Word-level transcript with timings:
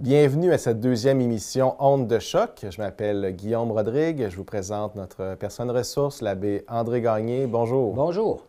Bienvenue 0.00 0.52
à 0.52 0.58
cette 0.58 0.78
deuxième 0.78 1.20
émission 1.20 1.74
Onde 1.80 2.06
de 2.06 2.20
choc. 2.20 2.64
Je 2.70 2.80
m'appelle 2.80 3.34
Guillaume 3.34 3.72
Rodrigue. 3.72 4.28
Je 4.30 4.36
vous 4.36 4.44
présente 4.44 4.94
notre 4.94 5.34
personne 5.34 5.72
ressource, 5.72 6.22
l'abbé 6.22 6.64
André 6.68 7.00
Gagné. 7.00 7.48
Bonjour. 7.48 7.94
Bonjour. 7.94 8.46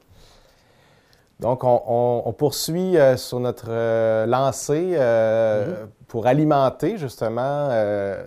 Donc, 1.39 1.61
on, 1.63 2.35
poursuit 2.37 2.97
euh, 2.97 3.17
sur 3.17 3.39
notre 3.39 3.69
euh, 3.69 4.27
lancée 4.27 4.91
euh, 4.93 5.65
mm-hmm. 5.65 5.87
pour 6.07 6.27
alimenter, 6.27 6.97
justement, 6.99 7.69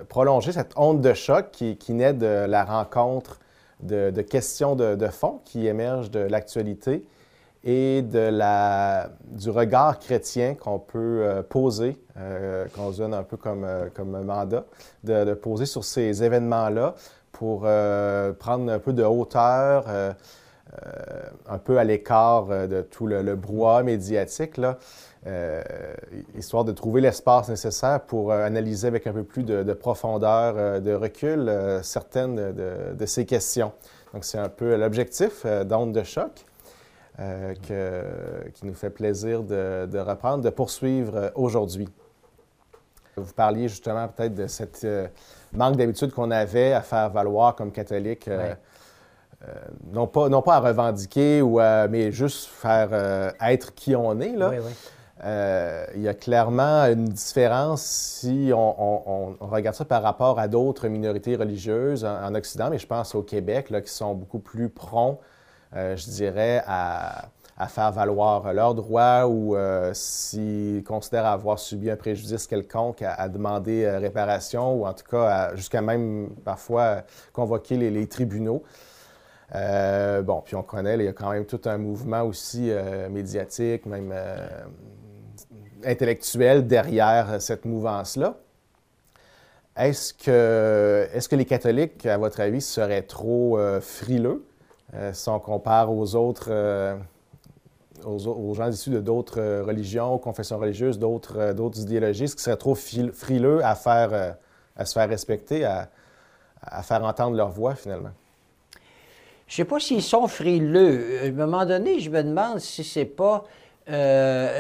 prolonger 0.08 0.50
cette 0.50 0.72
onde 0.74 1.00
de 1.00 1.14
choc 1.14 1.52
qui, 1.52 1.94
naît 1.94 2.14
de 2.14 2.46
la 2.48 2.64
rencontre 2.64 3.38
de, 3.84 4.10
questions 4.22 4.74
de, 4.74 4.96
de, 4.96 5.06
fond 5.06 5.40
qui 5.44 5.68
émergent 5.68 6.10
de 6.10 6.18
l'actualité 6.18 7.04
et 7.64 8.02
du 8.02 9.50
regard 9.50 9.98
chrétien 9.98 10.54
qu'on 10.54 10.78
peut 10.78 11.20
euh, 11.22 11.42
poser, 11.42 11.96
euh, 12.16 12.66
qu'on 12.74 12.90
donne 12.90 13.14
un 13.14 13.22
peu 13.22 13.36
comme, 13.36 13.64
euh, 13.64 13.88
comme 13.94 14.20
mandat, 14.24 14.64
de, 15.04 15.34
poser 15.34 15.66
sur 15.66 15.84
ces 15.84 16.24
événements-là 16.24 16.94
pour 17.30 17.60
prendre 17.60 18.70
un 18.70 18.78
peu 18.78 18.92
de 18.92 19.02
hauteur, 19.02 19.86
un 21.48 21.58
peu 21.58 21.78
à 21.78 21.82
l'écart 21.82 22.46
de 22.46 22.82
tout 22.82 23.06
le, 23.06 23.22
le 23.22 23.34
brouhaha 23.34 23.82
médiatique, 23.82 24.60
histoire 26.36 26.64
de 26.64 26.72
trouver 26.72 27.00
l'espace 27.00 27.48
nécessaire 27.48 28.02
pour 28.02 28.32
analyser 28.32 28.86
avec 28.86 29.06
un 29.06 29.12
peu 29.12 29.24
plus 29.24 29.42
de, 29.42 29.64
de 29.64 29.72
profondeur, 29.72 30.80
de 30.80 30.92
recul, 30.92 31.50
certaines 31.82 32.52
de, 32.52 33.06
ces 33.06 33.24
questions. 33.24 33.72
Donc, 34.12 34.24
c'est 34.24 34.38
un 34.38 34.50
peu 34.50 34.76
l'objectif 34.76 35.44
d'onde 35.64 35.92
de 35.92 36.02
choc. 36.04 36.44
Euh, 37.20 37.54
qui 38.54 38.64
nous 38.64 38.72
fait 38.72 38.88
plaisir 38.88 39.42
de, 39.42 39.98
reprendre, 39.98 40.42
de 40.42 40.48
poursuivre 40.48 41.14
euh, 41.14 41.28
aujourd'hui. 41.34 41.86
Vous 43.18 43.34
parliez 43.34 43.68
justement 43.68 44.08
peut-être 44.08 44.34
de 44.34 44.46
cette 44.46 44.82
euh, 44.84 45.08
manque 45.52 45.76
d'habitude 45.76 46.10
qu'on 46.12 46.30
avait 46.30 46.72
à 46.72 46.80
faire 46.80 47.10
valoir 47.10 47.54
comme 47.54 47.70
catholique. 47.70 48.30
non, 49.92 50.06
pas, 50.06 50.30
non 50.30 50.40
pas 50.40 50.54
à 50.54 50.60
revendiquer, 50.60 51.42
ou 51.42 51.60
mais 51.90 52.12
juste 52.12 52.46
faire 52.46 53.34
être 53.42 53.74
qui 53.74 53.94
on 53.94 54.18
est. 54.18 54.34
Là. 54.34 54.52
il 55.94 56.00
y 56.00 56.08
a 56.08 56.14
clairement 56.14 56.84
une 56.84 57.10
différence 57.10 57.82
si 57.82 58.52
on, 58.54 59.36
regarde 59.38 59.76
ça 59.76 59.84
par 59.84 60.02
rapport 60.02 60.38
à 60.38 60.48
d'autres 60.48 60.88
minorités 60.88 61.36
religieuses 61.36 62.06
en, 62.06 62.34
Occident, 62.34 62.70
mais 62.70 62.78
je 62.78 62.86
pense 62.86 63.14
au 63.14 63.22
Québec, 63.22 63.68
là, 63.68 63.82
qui 63.82 63.90
sont 63.90 64.14
beaucoup 64.14 64.38
plus 64.38 64.70
prompts 64.70 65.20
je 65.74 66.10
dirais, 66.10 66.62
à, 66.66 67.28
faire 67.68 67.92
valoir 67.92 68.52
leurs 68.52 68.74
droits 68.74 69.28
ou 69.28 69.54
euh, 69.56 69.92
s'ils 69.94 70.82
considèrent 70.82 71.26
avoir 71.26 71.60
subi 71.60 71.90
un 71.90 71.96
préjudice 71.96 72.48
quelconque, 72.48 73.02
à, 73.02 73.28
demander 73.28 73.84
euh, 73.84 74.00
réparation 74.00 74.74
ou 74.74 74.86
en 74.86 74.92
tout 74.92 75.04
cas 75.08 75.54
jusqu'à 75.54 75.80
même 75.80 76.30
parfois 76.44 77.02
convoquer 77.32 77.76
les, 77.76 78.06
tribunaux. 78.08 78.64
bon, 79.52 80.42
puis 80.44 80.56
on 80.56 80.62
connaît, 80.62 80.96
il 80.96 81.04
y 81.04 81.08
a 81.08 81.12
quand 81.12 81.30
même 81.30 81.46
tout 81.46 81.60
un 81.66 81.78
mouvement 81.78 82.22
aussi 82.22 82.72
médiatique, 83.10 83.86
même 83.86 84.12
intellectuel 85.84 86.66
derrière 86.66 87.40
cette 87.40 87.64
mouvance-là. 87.64 88.34
Est 89.76 90.20
que 90.24 91.36
les 91.36 91.44
catholiques, 91.44 92.04
à 92.06 92.18
votre 92.18 92.40
avis, 92.40 92.60
seraient 92.60 93.02
trop 93.02 93.56
frileux? 93.80 94.44
Euh, 94.94 95.12
si 95.14 95.28
on 95.30 95.38
compare 95.40 95.90
aux 95.90 96.14
autres, 96.14 96.48
euh, 96.50 96.96
aux, 98.04 98.54
gens 98.54 98.68
issus 98.68 98.90
de 98.90 99.00
d'autres 99.00 99.40
euh, 99.40 99.64
religions, 99.64 100.18
confessions 100.18 100.58
religieuses, 100.58 100.98
d'autres, 100.98 101.80
idéologies, 101.80 102.28
ce 102.28 102.36
qui 102.36 102.42
serait 102.42 102.56
trop 102.56 102.74
frileux 102.74 103.64
à, 103.64 103.74
faire, 103.74 104.36
à 104.76 104.84
se 104.84 104.92
faire 104.92 105.08
respecter, 105.08 105.64
à, 105.64 105.88
faire 106.82 107.02
entendre 107.04 107.36
leur 107.36 107.48
voix 107.48 107.74
finalement? 107.74 108.10
Je 109.46 109.54
ne 109.54 109.56
sais 109.56 109.70
pas 109.70 109.80
s'ils 109.80 110.02
sont 110.02 110.28
frileux. 110.28 111.20
À 111.22 111.26
un 111.26 111.32
moment 111.32 111.64
donné, 111.66 112.00
je 112.00 112.10
me 112.10 112.22
demande 112.22 112.58
si 112.58 112.84
c'est 112.84 113.06
pas 113.06 113.44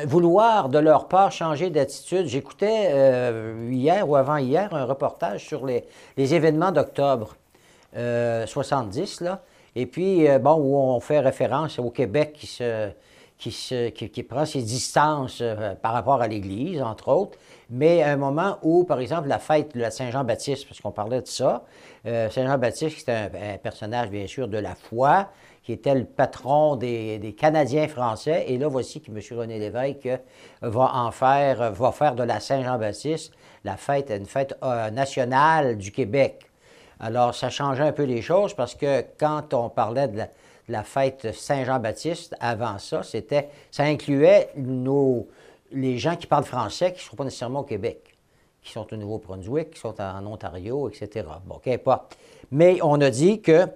vouloir 0.06 0.68
de 0.68 0.78
leur 0.78 1.08
part 1.08 1.30
changer 1.30 1.70
d'attitude. 1.70 2.26
J'écoutais 2.26 3.30
hier 3.70 4.08
ou 4.08 4.16
avant-hier 4.16 4.74
un 4.74 4.84
reportage 4.84 5.46
sur 5.46 5.64
les, 5.64 5.84
les 6.16 6.34
événements 6.34 6.72
d'octobre 6.72 7.36
70, 7.94 9.20
là. 9.20 9.42
Et 9.74 9.86
puis, 9.86 10.28
euh, 10.28 10.38
bon, 10.38 10.54
où 10.54 10.76
on 10.76 11.00
fait 11.00 11.20
référence 11.20 11.78
au 11.78 11.90
Québec 11.90 12.34
qui, 12.34 12.46
se, 12.46 12.90
qui, 13.38 13.50
se, 13.50 13.88
qui, 13.88 14.22
prend 14.22 14.44
ses 14.44 14.62
distances 14.62 15.38
euh, 15.40 15.74
par 15.74 15.92
rapport 15.94 16.20
à 16.20 16.28
l'Église, 16.28 16.82
entre 16.82 17.08
autres, 17.08 17.38
mais 17.70 18.02
à 18.02 18.10
un 18.10 18.16
moment 18.16 18.58
où, 18.62 18.84
par 18.84 19.00
exemple, 19.00 19.28
la 19.28 19.38
fête 19.38 19.74
de 19.74 19.80
la 19.80 19.90
Saint-Jean-Baptiste, 19.90 20.68
parce 20.68 20.80
qu'on 20.80 20.90
parlait 20.90 21.22
de 21.22 21.26
ça, 21.26 21.64
euh, 22.06 22.28
Saint-Jean-Baptiste, 22.28 22.98
c'était 22.98 23.30
un, 23.34 23.58
personnage, 23.58 24.10
bien 24.10 24.26
sûr, 24.26 24.46
de 24.46 24.58
la 24.58 24.74
foi, 24.74 25.30
qui 25.62 25.72
était 25.72 25.94
le 25.94 26.04
patron 26.04 26.76
des, 26.76 27.18
des, 27.18 27.32
Canadiens 27.34 27.88
français. 27.88 28.44
Et 28.48 28.58
là, 28.58 28.68
voici 28.68 29.00
que 29.00 29.10
M. 29.10 29.20
René 29.38 29.58
Lévesque 29.58 30.08
va 30.60 30.90
en 30.94 31.12
faire, 31.12 31.72
va 31.72 31.92
faire 31.92 32.14
de 32.14 32.24
la 32.24 32.40
Saint-Jean-Baptiste 32.40 33.32
la 33.64 33.76
fête, 33.76 34.10
une 34.10 34.26
fête 34.26 34.56
nationale 34.90 35.78
du 35.78 35.92
Québec. 35.92 36.51
Alors, 37.02 37.34
ça 37.34 37.50
changeait 37.50 37.82
un 37.82 37.92
peu 37.92 38.04
les 38.04 38.22
choses 38.22 38.54
parce 38.54 38.76
que 38.76 39.04
quand 39.18 39.52
on 39.54 39.68
parlait 39.68 40.06
de 40.06 40.22
la, 40.68 40.84
fête 40.84 41.34
Saint-Jean-Baptiste, 41.34 42.36
avant 42.38 42.78
ça, 42.78 43.02
c'était, 43.02 43.48
ça 43.72 43.82
incluait 43.82 44.50
nos, 44.56 45.26
les 45.72 45.98
gens 45.98 46.14
qui 46.14 46.28
parlent 46.28 46.44
français, 46.44 46.92
qui 46.92 47.04
ne 47.04 47.10
sont 47.10 47.16
pas 47.16 47.24
nécessairement 47.24 47.60
au 47.60 47.64
Québec, 47.64 48.16
qui 48.62 48.70
sont 48.70 48.86
au 48.92 48.96
Nouveau-Brunswick, 48.96 49.72
qui 49.72 49.80
sont 49.80 50.00
en 50.00 50.24
Ontario, 50.26 50.88
etc. 50.88 51.26
Bon, 51.44 51.58
qu'importe. 51.58 52.16
Mais 52.52 52.78
on 52.82 53.00
a 53.00 53.10
dit 53.10 53.42
que 53.42 53.66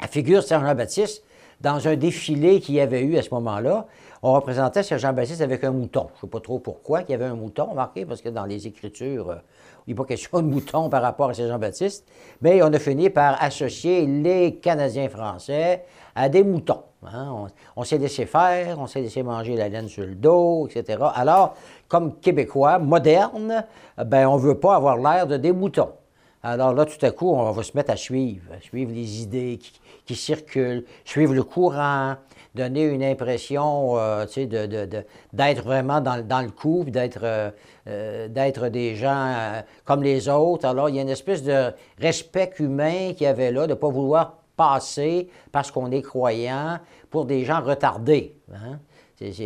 la 0.00 0.08
figure 0.08 0.42
Saint-Jean-Baptiste, 0.42 1.22
dans 1.60 1.86
un 1.86 1.94
défilé 1.94 2.60
qu'il 2.60 2.74
y 2.74 2.80
avait 2.80 3.02
eu 3.02 3.18
à 3.18 3.22
ce 3.22 3.30
moment-là, 3.34 3.86
on 4.22 4.32
représentait 4.32 4.82
Saint-Jean-Baptiste 4.82 5.40
avec 5.40 5.64
un 5.64 5.70
mouton. 5.70 6.08
Je 6.14 6.16
ne 6.16 6.20
sais 6.22 6.26
pas 6.26 6.40
trop 6.40 6.58
pourquoi 6.58 7.02
il 7.02 7.10
y 7.10 7.14
avait 7.14 7.26
un 7.26 7.34
mouton 7.34 7.74
marqué, 7.74 8.04
parce 8.04 8.20
que 8.20 8.28
dans 8.28 8.44
les 8.44 8.66
Écritures, 8.66 9.30
euh, 9.30 9.36
il 9.86 9.90
n'est 9.90 9.96
pas 9.96 10.04
question 10.04 10.40
de 10.42 10.46
mouton 10.46 10.88
par 10.88 11.02
rapport 11.02 11.30
à 11.30 11.34
Saint-Jean-Baptiste, 11.34 12.06
mais 12.42 12.62
on 12.62 12.72
a 12.72 12.78
fini 12.78 13.10
par 13.10 13.42
associer 13.42 14.06
les 14.06 14.56
Canadiens 14.56 15.08
français 15.08 15.84
à 16.14 16.28
des 16.28 16.42
moutons. 16.42 16.82
Hein. 17.06 17.46
On, 17.76 17.84
s'est 17.84 17.98
laissé 17.98 18.26
faire, 18.26 18.78
on 18.80 18.86
s'est 18.86 19.00
laissé 19.00 19.22
manger 19.22 19.56
la 19.56 19.68
laine 19.68 19.88
sur 19.88 20.04
le 20.04 20.14
dos, 20.14 20.68
etc. 20.68 20.98
Alors, 21.14 21.54
comme 21.86 22.18
Québécois 22.18 22.78
modernes, 22.78 23.64
ben, 23.96 24.26
on 24.26 24.36
ne 24.36 24.42
veut 24.42 24.58
pas 24.58 24.74
avoir 24.74 24.96
l'air 24.96 25.26
de 25.26 25.36
des 25.36 25.52
moutons. 25.52 25.92
Alors 26.42 26.72
là, 26.72 26.84
tout 26.84 27.04
à 27.04 27.10
coup, 27.10 27.30
on 27.30 27.50
va 27.50 27.62
se 27.62 27.76
mettre 27.76 27.90
à 27.90 27.96
suivre, 27.96 28.52
à 28.56 28.60
suivre 28.60 28.92
les 28.92 29.22
idées 29.22 29.58
qui 30.04 30.14
circulent, 30.14 30.84
suivre 31.04 31.34
le 31.34 31.42
courant, 31.42 32.16
donner 32.58 32.84
une 32.84 33.02
impression 33.02 33.96
euh, 33.96 34.26
d'être 35.32 35.62
vraiment 35.62 36.00
dans, 36.00 36.42
le 36.42 36.50
coup, 36.50 36.84
d'être, 36.86 37.20
euh, 37.22 37.50
euh, 37.86 38.68
des 38.70 38.94
gens 38.96 39.62
comme 39.84 40.02
les 40.02 40.28
autres. 40.28 40.66
Alors, 40.66 40.88
il 40.88 40.96
y 40.96 40.98
a 40.98 41.02
une 41.02 41.08
espèce 41.08 41.42
de 41.42 41.72
respect 41.98 42.52
humain 42.58 43.12
qu'il 43.14 43.22
y 43.22 43.26
avait 43.26 43.52
là, 43.52 43.62
de 43.66 43.72
ne 43.72 43.74
pas 43.74 43.88
vouloir 43.88 44.38
passer 44.56 45.28
parce 45.52 45.70
qu'on 45.70 45.90
est 45.92 46.02
croyant 46.02 46.78
pour 47.10 47.24
des 47.24 47.44
gens 47.44 47.62
retardés. 47.62 48.36
Hein. 48.52 48.78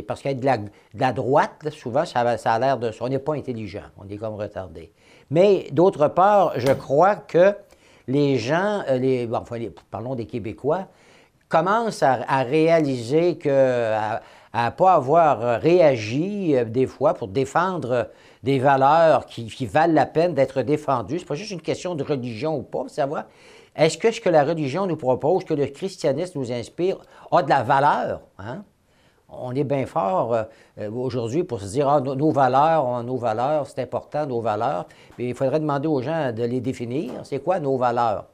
Parce 0.07 0.21
qu'être 0.21 0.41
de 0.41 0.47
la, 0.47 0.59
de 0.59 0.71
la 0.95 1.13
droite, 1.13 1.71
souvent, 1.71 2.05
ça, 2.05 2.21
a 2.21 2.59
l'air 2.59 2.79
de... 2.79 2.91
On 3.01 3.09
n'est 3.09 3.19
pas 3.19 3.35
intelligent, 3.35 3.85
on 3.97 4.09
est 4.09 4.17
comme 4.17 4.35
retardé. 4.35 4.93
Mais 5.31 5.69
d'autre 5.73 6.09
part, 6.09 6.53
je 6.57 6.73
crois 6.73 7.17
que 7.17 7.55
les 8.07 8.37
gens, 8.37 8.83
les, 8.91 9.29
enfin, 9.33 9.57
parlons 9.91 10.15
des 10.15 10.27
Québécois, 10.27 10.89
commence 11.53 12.03
à, 12.03 12.43
réaliser 12.45 13.37
que, 13.37 13.93
à, 13.93 14.23
ne 14.55 14.71
pas 14.71 14.95
avoir 14.95 15.61
réagi 15.61 16.57
euh, 16.57 16.65
des 16.65 16.87
fois 16.87 17.13
pour 17.13 17.29
défendre 17.29 18.09
des 18.43 18.59
valeurs 18.59 19.27
qui, 19.27 19.67
valent 19.67 19.93
la 19.93 20.07
peine 20.07 20.33
d'être 20.33 20.63
défendues. 20.63 21.19
C'est 21.19 21.27
pas 21.27 21.35
juste 21.35 21.51
une 21.51 21.61
question 21.61 21.95
de 21.95 22.03
religion 22.03 22.57
ou 22.57 22.63
pas, 22.63 22.89
savoir 22.89 23.25
est-ce 23.77 23.99
que 23.99 24.11
ce 24.11 24.21
que 24.21 24.31
la 24.31 24.45
religion 24.45 24.87
nous 24.87 24.97
propose, 24.97 25.45
que 25.45 25.55
le 25.55 25.67
christianisme 25.67 26.39
nous 26.39 26.53
inspire, 26.53 26.99
a 27.31 27.43
de 27.43 27.51
la 27.51 27.63
valeur? 27.63 28.21
Hein? 28.39 28.65
On 29.29 29.55
est 29.55 29.65
bien 29.65 29.85
fort 29.85 30.35
euh, 30.35 30.43
euh, 30.79 30.91
aujourd'hui 30.91 31.45
pour 31.45 31.61
se 31.61 31.67
dire 31.67 31.87
ah, 31.87 32.01
nos, 32.01 32.31
valeurs, 32.31 33.03
nos 33.03 33.17
valeurs, 33.19 33.67
c'est 33.67 33.83
important, 33.83 34.27
nos 34.27 34.41
valeurs. 34.41 34.87
Mais 35.19 35.29
il 35.29 35.35
faudrait 35.35 35.61
demander 35.61 35.89
aux 35.89 36.01
gens 36.01 36.33
de 36.33 36.45
les 36.45 36.63
définir. 36.63 37.13
C'est 37.25 37.41
quoi 37.41 37.61
nos 37.61 37.77
valeurs? 37.77 38.25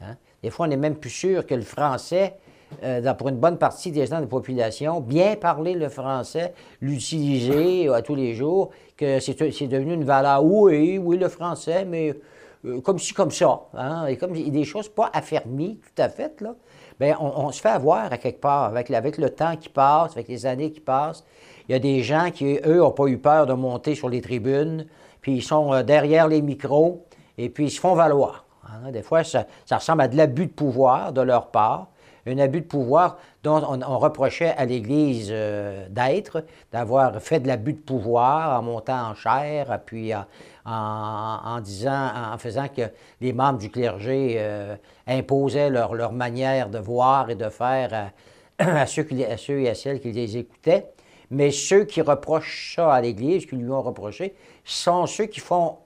Hein? 0.00 0.16
Des 0.42 0.50
fois, 0.50 0.66
on 0.66 0.68
n'est 0.68 0.76
même 0.76 0.96
plus 0.96 1.10
sûr 1.10 1.46
que 1.46 1.54
le 1.54 1.62
français 1.62 2.36
euh, 2.82 3.14
pour 3.14 3.28
une 3.28 3.36
bonne 3.36 3.58
partie 3.58 3.90
des 3.90 4.06
gens 4.06 4.16
de 4.16 4.22
la 4.22 4.26
population, 4.26 5.00
bien 5.00 5.36
parler 5.36 5.74
le 5.74 5.88
français, 5.88 6.54
l'utiliser 6.80 7.88
à 7.88 8.02
tous 8.02 8.14
les 8.14 8.34
jours, 8.34 8.70
que 8.96 9.20
c'est 9.20 9.66
devenu 9.66 9.94
une 9.94 10.04
valeur. 10.04 10.44
Oui, 10.44 10.98
oui, 10.98 11.16
le 11.16 11.28
français, 11.28 11.84
mais 11.84 12.14
euh, 12.64 12.80
comme 12.80 12.98
ci, 12.98 13.14
comme 13.14 13.30
ça. 13.30 13.62
Hein, 13.74 14.06
et 14.06 14.16
comme 14.16 14.32
des 14.32 14.64
choses 14.64 14.88
pas 14.88 15.10
affermies 15.12 15.78
tout 15.78 16.02
à 16.02 16.08
fait, 16.08 16.40
là. 16.40 16.54
Bien, 17.00 17.16
on, 17.20 17.52
se 17.52 17.60
fait 17.60 17.68
avoir 17.68 18.12
à 18.12 18.18
quelque 18.18 18.40
part 18.40 18.64
avec, 18.64 18.88
le 19.18 19.30
temps 19.30 19.56
qui 19.56 19.68
passe, 19.68 20.12
avec 20.14 20.26
les 20.26 20.46
années 20.46 20.72
qui 20.72 20.80
passent. 20.80 21.24
Il 21.68 21.72
y 21.72 21.74
a 21.76 21.78
des 21.78 22.02
gens 22.02 22.32
qui, 22.32 22.58
eux, 22.66 22.78
n'ont 22.78 22.90
pas 22.90 23.06
eu 23.06 23.18
peur 23.18 23.46
de 23.46 23.52
monter 23.52 23.94
sur 23.94 24.08
les 24.08 24.20
tribunes 24.20 24.84
puis 25.20 25.36
ils 25.36 25.42
sont 25.42 25.82
derrière 25.82 26.28
les 26.28 26.42
micros, 26.42 27.06
et 27.36 27.48
puis 27.48 27.66
ils 27.66 27.70
se 27.70 27.80
font 27.80 27.94
valoir. 27.94 28.44
Hein. 28.64 28.90
Des 28.92 29.02
fois, 29.02 29.24
ça, 29.24 29.46
ressemble 29.70 30.02
à 30.02 30.08
de 30.08 30.16
l'abus 30.16 30.46
de 30.46 30.52
pouvoir 30.52 31.12
de 31.12 31.20
leur 31.20 31.48
part, 31.50 31.88
un 32.28 32.38
abus 32.38 32.60
de 32.60 32.66
pouvoir 32.66 33.18
dont 33.42 33.62
on, 33.62 33.98
reprochait 33.98 34.54
à 34.56 34.64
l'Église 34.64 35.28
d'être, 35.28 36.44
d'avoir 36.72 37.20
fait 37.22 37.40
de 37.40 37.48
l'abut 37.48 37.72
de 37.72 37.78
pouvoir 37.78 38.58
en 38.58 38.62
montant 38.62 39.10
en 39.10 39.14
chair, 39.14 39.80
puis 39.86 40.12
en, 40.64 41.60
disant, 41.60 42.10
en 42.32 42.38
faisant 42.38 42.68
que 42.68 42.82
les 43.20 43.32
membres 43.32 43.58
du 43.58 43.70
clergé 43.70 44.34
euh, 44.38 44.76
imposaient 45.06 45.70
leur, 45.70 45.94
leur, 45.94 46.12
manière 46.12 46.68
de 46.68 46.78
voir 46.78 47.30
et 47.30 47.34
de 47.34 47.48
faire 47.48 48.10
à, 48.58 48.86
ceux 48.86 49.02
qui, 49.04 49.24
à, 49.24 49.36
ceux, 49.36 49.60
et 49.60 49.70
à 49.70 49.74
celles 49.74 50.00
qui 50.00 50.12
les 50.12 50.36
écoutaient. 50.36 50.90
Mais 51.30 51.50
ceux 51.50 51.84
qui 51.84 52.00
reprochent 52.00 52.74
ça 52.76 52.92
à 52.92 53.00
l'Église, 53.00 53.46
qui 53.46 53.56
lui 53.56 53.70
ont 53.70 53.82
reproché, 53.82 54.34
sont 54.64 55.06
ceux 55.06 55.26
qui 55.26 55.40
font 55.40 55.76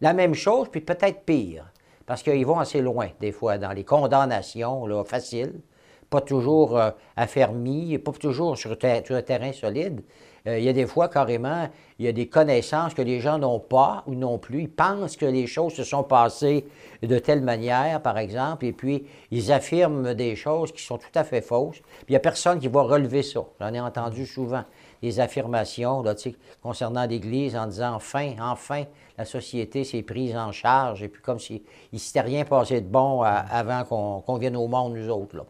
la 0.00 0.12
même 0.12 0.34
chose, 0.34 0.68
puis 0.70 0.80
peut-être 0.80 1.24
pire. 1.24 1.64
Parce 2.06 2.22
qu'ils 2.22 2.46
vont 2.46 2.58
assez 2.58 2.80
loin, 2.80 3.08
des 3.20 3.32
fois, 3.32 3.58
dans 3.58 3.72
les 3.72 3.84
condamnations 3.84 4.86
là, 4.86 5.04
faciles, 5.04 5.60
pas 6.10 6.20
toujours 6.20 6.78
euh, 6.78 6.90
pas 7.16 8.12
toujours 8.12 8.56
sur, 8.56 8.72
un 8.72 9.22
terrain 9.22 9.52
solide, 9.52 10.02
euh, 10.46 10.58
il 10.58 10.64
y 10.64 10.68
a 10.68 10.72
des 10.72 10.86
fois, 10.86 11.08
carrément, 11.08 11.68
il 11.98 12.06
y 12.06 12.08
a 12.08 12.12
des 12.12 12.28
connaissances 12.28 12.94
que 12.94 13.02
les 13.02 13.20
gens 13.20 13.38
n'ont 13.38 13.60
pas 13.60 14.04
ou 14.06 14.14
non 14.14 14.38
plus. 14.38 14.62
Ils 14.62 14.70
pensent 14.70 15.16
que 15.16 15.26
les 15.26 15.46
choses 15.46 15.74
se 15.74 15.84
sont 15.84 16.02
passées 16.02 16.64
de 17.02 17.18
telle 17.18 17.42
manière, 17.42 18.00
par 18.00 18.18
exemple, 18.18 18.64
et 18.64 18.72
puis 18.72 19.04
ils 19.30 19.52
affirment 19.52 20.14
des 20.14 20.36
choses 20.36 20.72
qui 20.72 20.82
sont 20.82 20.96
tout 20.96 21.06
à 21.14 21.24
fait 21.24 21.42
fausses. 21.42 21.80
Puis 21.80 22.06
il 22.08 22.12
n'y 22.12 22.16
a 22.16 22.20
personne 22.20 22.60
qui 22.60 22.68
va 22.68 22.82
relever 22.82 23.22
ça. 23.22 23.40
J'en 23.60 23.74
ai 23.74 23.80
entendu 23.80 24.26
souvent 24.26 24.64
des 25.02 25.20
affirmations 25.20 26.02
là, 26.02 26.14
concernant 26.62 27.06
l'Église 27.06 27.54
en 27.56 27.66
disant 27.66 27.94
enfin, 27.94 28.34
enfin, 28.40 28.84
la 29.16 29.24
société 29.24 29.84
s'est 29.84 30.02
prise 30.02 30.36
en 30.36 30.52
charge, 30.52 31.02
et 31.02 31.08
puis 31.08 31.20
comme 31.22 31.38
s'il 31.38 31.60
ne 31.92 31.98
s'était 31.98 32.20
rien 32.20 32.44
passé 32.44 32.80
de 32.80 32.88
bon 32.88 33.22
avant 33.22 34.22
qu'on 34.24 34.38
vienne 34.38 34.56
au 34.56 34.66
monde, 34.66 34.94
nous 34.94 35.10
autres. 35.10 35.36
Là. 35.36 35.44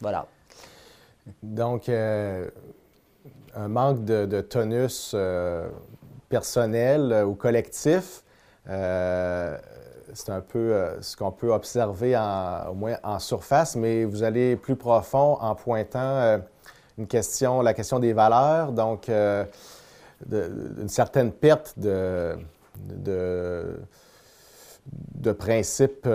Voilà. 0.00 0.26
Donc, 1.42 1.88
euh, 1.88 2.48
un 3.54 3.68
manque 3.68 4.04
de, 4.04 4.40
tonus 4.40 5.12
euh, 5.14 5.68
personnel 6.28 7.12
euh, 7.12 7.24
ou 7.24 7.34
collectif. 7.34 8.22
Euh, 8.68 9.56
c'est 10.12 10.30
un 10.30 10.40
peu 10.40 10.74
ce 11.00 11.16
qu'on 11.16 11.30
peut 11.30 11.52
observer 11.52 12.16
au 12.68 12.74
moins 12.74 12.96
en 13.04 13.20
surface, 13.20 13.76
mais 13.76 14.04
vous 14.04 14.24
allez 14.24 14.56
plus 14.56 14.74
profond 14.74 15.38
en 15.40 15.54
pointant 15.54 16.40
une 16.98 17.06
question, 17.06 17.62
la 17.62 17.74
question 17.74 18.00
des 18.00 18.12
valeurs, 18.12 18.72
donc 18.72 19.08
une 19.08 19.46
certaine 20.88 21.30
perte 21.30 21.74
de, 21.78 22.36
de, 22.74 23.78
principes 25.38 26.08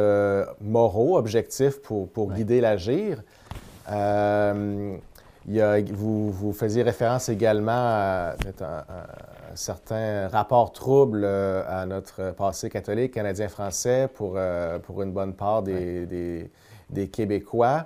moraux, 0.59 1.17
objectifs 1.17 1.81
pour, 1.81 2.09
pour 2.09 2.33
guider 2.33 2.59
l'agir 2.59 3.23
vous, 5.47 6.31
vous, 6.31 6.53
faisiez 6.53 6.83
référence 6.83 7.29
également 7.29 7.71
à, 7.71 8.35
un, 8.61 9.55
certain 9.55 10.27
rapport 10.27 10.71
trouble 10.71 11.21
euh, 11.23 11.63
à 11.67 11.85
notre 11.85 12.31
passé 12.31 12.69
catholique 12.69 13.13
canadien-français 13.13 14.09
pour, 14.13 14.33
euh, 14.35 14.79
pour 14.79 15.01
une 15.01 15.11
bonne 15.11 15.33
part 15.33 15.63
des, 15.63 16.05
des, 16.89 17.07
Québécois. 17.07 17.85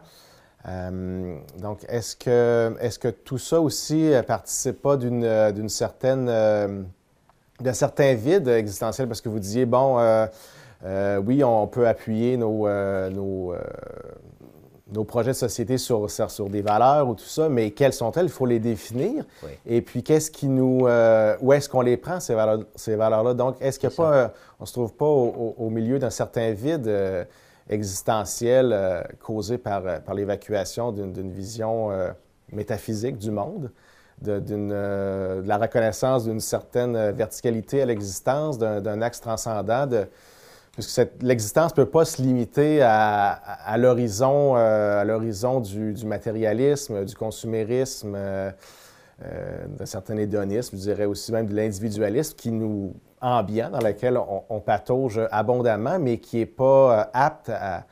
Euh, 0.67 1.37
donc, 1.59 1.85
est-ce 1.87 2.15
que, 2.15 2.75
est 2.79 2.99
que 2.99 3.07
tout 3.07 3.37
ça 3.37 3.61
aussi 3.61 4.11
participe 4.27 4.81
pas 4.81 4.97
d'une 4.97 5.69
certaine 5.69 6.25
d'un 7.59 7.73
certain 7.73 8.13
vide 8.13 8.47
existentiel? 8.47 9.07
Parce 9.07 9.21
que 9.21 9.29
vous 9.29 9.39
disiez, 9.39 9.65
bon, 9.65 9.97
oui, 11.25 11.43
on 11.43 11.67
peut 11.67 11.87
appuyer 11.87 12.37
nos, 12.37 12.67
nos 13.09 13.53
nos 14.91 15.03
projets 15.03 15.31
de 15.31 15.35
société 15.35 15.77
sur, 15.77 16.09
sur 16.09 16.49
des 16.49 16.61
valeurs 16.61 17.07
ou 17.07 17.13
tout 17.13 17.25
ça, 17.25 17.49
mais 17.49 17.71
quelles 17.71 17.93
sont-elles? 17.93 18.25
Il 18.25 18.31
faut 18.31 18.45
les 18.45 18.59
définir. 18.59 19.25
Et 19.65 19.81
puis, 19.81 20.03
qu'est-ce 20.03 20.31
qui 20.31 20.47
nous... 20.47 20.87
Euh, 20.87 21.35
où 21.41 21.53
est-ce 21.53 21.69
qu'on 21.69 21.81
les 21.81 21.97
prend, 21.97 22.19
ces 22.19 22.33
valeurs-là? 22.33 22.63
Ces 22.75 22.95
valeurs 22.95 23.35
Donc, 23.35 23.57
est-ce 23.61 23.79
qu'il 23.79 23.89
n'y 23.89 23.95
a 23.95 23.97
pas... 23.97 24.33
on 24.59 24.63
ne 24.63 24.65
se 24.65 24.73
trouve 24.73 24.93
pas 24.93 25.05
au, 25.05 25.69
milieu 25.69 25.99
d'un 25.99 26.09
certain 26.09 26.51
vide 26.51 26.87
euh, 26.87 27.23
existentiel 27.69 28.71
euh, 28.73 29.01
causé 29.21 29.57
par, 29.57 30.01
par 30.01 30.15
l'évacuation 30.15 30.91
d'une 30.91 31.31
vision 31.31 31.89
métaphysique 32.51 33.17
du 33.17 33.29
monde, 33.29 33.71
de, 34.21 34.39
de 34.39 35.43
la 35.45 35.57
reconnaissance 35.57 36.25
d'une 36.25 36.39
certaine 36.39 37.11
verticalité 37.11 37.83
à 37.83 37.85
l'existence, 37.85 38.57
d'un 38.57 39.01
axe 39.01 39.21
transcendant, 39.21 39.85
de 39.85 40.07
puisque 40.73 41.07
l'existence 41.21 41.71
ne 41.71 41.75
peut 41.75 41.89
pas 41.89 42.05
se 42.05 42.21
limiter 42.21 42.81
à, 42.81 43.75
l'horizon 43.77 44.55
à 44.55 45.03
l'horizon 45.03 45.61
euh, 45.65 45.93
du, 45.93 46.05
matérialisme, 46.05 47.05
du 47.05 47.15
consumérisme, 47.15 48.13
euh, 48.15 48.51
euh, 49.23 49.65
d'un 49.67 49.85
certain 49.85 50.17
hédonisme, 50.17 50.77
je 50.77 50.81
dirais 50.81 51.05
aussi 51.05 51.31
même 51.31 51.47
de 51.47 51.55
l'individualisme 51.55 52.35
qui 52.35 52.51
nous 52.51 52.93
ambiant, 53.21 53.69
dans 53.69 53.79
lequel 53.79 54.17
on, 54.17 54.59
patauge 54.61 55.19
abondamment, 55.29 55.99
mais 55.99 56.19
qui 56.19 56.37
n'est 56.37 56.45
pas 56.45 57.09
apte 57.13 57.49
à, 57.49 57.83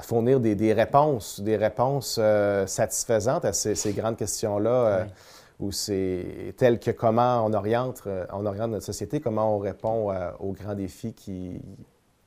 fournir 0.00 0.40
des, 0.40 0.72
réponses, 0.72 1.40
des 1.40 1.56
réponses 1.56 2.18
satisfaisantes 2.66 3.44
à 3.44 3.52
ces, 3.52 3.92
grandes 3.92 4.16
questions-là. 4.16 5.06
Où 5.60 5.72
c'est 5.72 6.54
tel 6.56 6.78
que 6.78 6.90
comment 6.90 7.44
on 7.44 7.52
oriente, 7.52 8.02
on 8.32 8.46
oriente 8.46 8.70
notre 8.70 8.86
société, 8.86 9.20
comment 9.20 9.56
on 9.56 9.58
répond 9.58 10.12
aux 10.38 10.52
grands 10.52 10.74
défis 10.74 11.12
qui, 11.12 11.60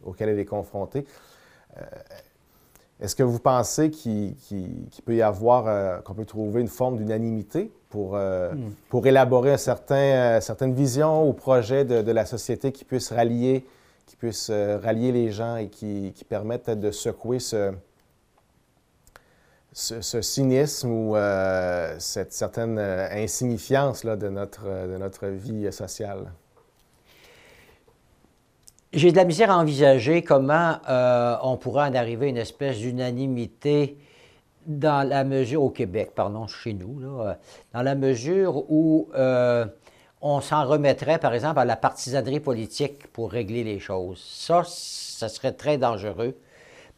auquel 0.03 0.29
elle 0.29 0.39
est 0.39 0.45
confrontée. 0.45 1.05
Euh, 1.77 1.81
est-ce 2.99 3.15
que 3.15 3.23
vous 3.23 3.39
pensez 3.39 3.89
qu'il 3.89 4.35
peut 5.05 5.15
y 5.15 5.21
avoir, 5.21 5.67
euh, 5.67 5.99
qu'on 6.01 6.13
peut 6.13 6.25
trouver 6.25 6.61
une 6.61 6.67
forme 6.67 6.97
d'unanimité 6.97 7.71
pour, 7.89 8.15
euh, 8.15 8.51
hmm. 8.51 8.71
pour 8.89 9.07
élaborer 9.07 9.53
un 9.53 9.57
certain, 9.57 10.39
certaine 10.39 10.73
vision 10.73 11.27
ou 11.27 11.33
projet 11.33 11.83
de, 11.83 12.11
la 12.11 12.25
société 12.25 12.71
qui 12.71 12.85
puisse 12.85 13.11
rallier, 13.11 13.65
qui 14.05 14.15
puisse 14.15 14.51
rallier 14.51 15.11
les 15.11 15.31
gens 15.31 15.55
et 15.55 15.69
qui, 15.69 16.11
qui 16.15 16.25
permette 16.25 16.69
de 16.69 16.91
secouer 16.91 17.39
ce, 17.39 17.71
ce, 19.73 20.21
cynisme 20.21 20.89
ou 20.89 21.15
cette 21.99 22.33
certaine 22.33 22.77
insignifiance 22.79 24.03
là, 24.03 24.15
de, 24.15 24.29
notre, 24.29 24.63
de 24.63 24.97
notre 24.97 25.27
vie 25.27 25.71
sociale? 25.71 26.31
J'ai 28.93 29.13
de 29.13 29.15
la 29.15 29.23
misère 29.23 29.49
à 29.49 29.57
envisager 29.57 30.21
comment 30.21 30.75
euh, 30.89 31.37
on 31.43 31.55
pourrait 31.55 31.87
en 31.87 31.95
arriver 31.95 32.25
à 32.25 32.29
une 32.29 32.37
espèce 32.37 32.79
d'unanimité 32.79 33.97
dans 34.65 35.07
la 35.07 35.23
mesure, 35.23 35.63
au 35.63 35.69
Québec, 35.69 36.11
pardon, 36.13 36.45
chez 36.45 36.73
nous, 36.73 36.99
là, 36.99 37.37
dans 37.73 37.83
la 37.83 37.95
mesure 37.95 38.69
où 38.69 39.07
euh, 39.15 39.65
on 40.21 40.41
s'en 40.41 40.65
remettrait, 40.65 41.19
par 41.19 41.33
exemple, 41.33 41.59
à 41.59 41.65
la 41.65 41.77
partisanerie 41.77 42.41
politique 42.41 43.07
pour 43.13 43.31
régler 43.31 43.63
les 43.63 43.79
choses. 43.79 44.21
Ça, 44.21 44.63
ça 44.67 45.29
serait 45.29 45.53
très 45.53 45.77
dangereux 45.77 46.35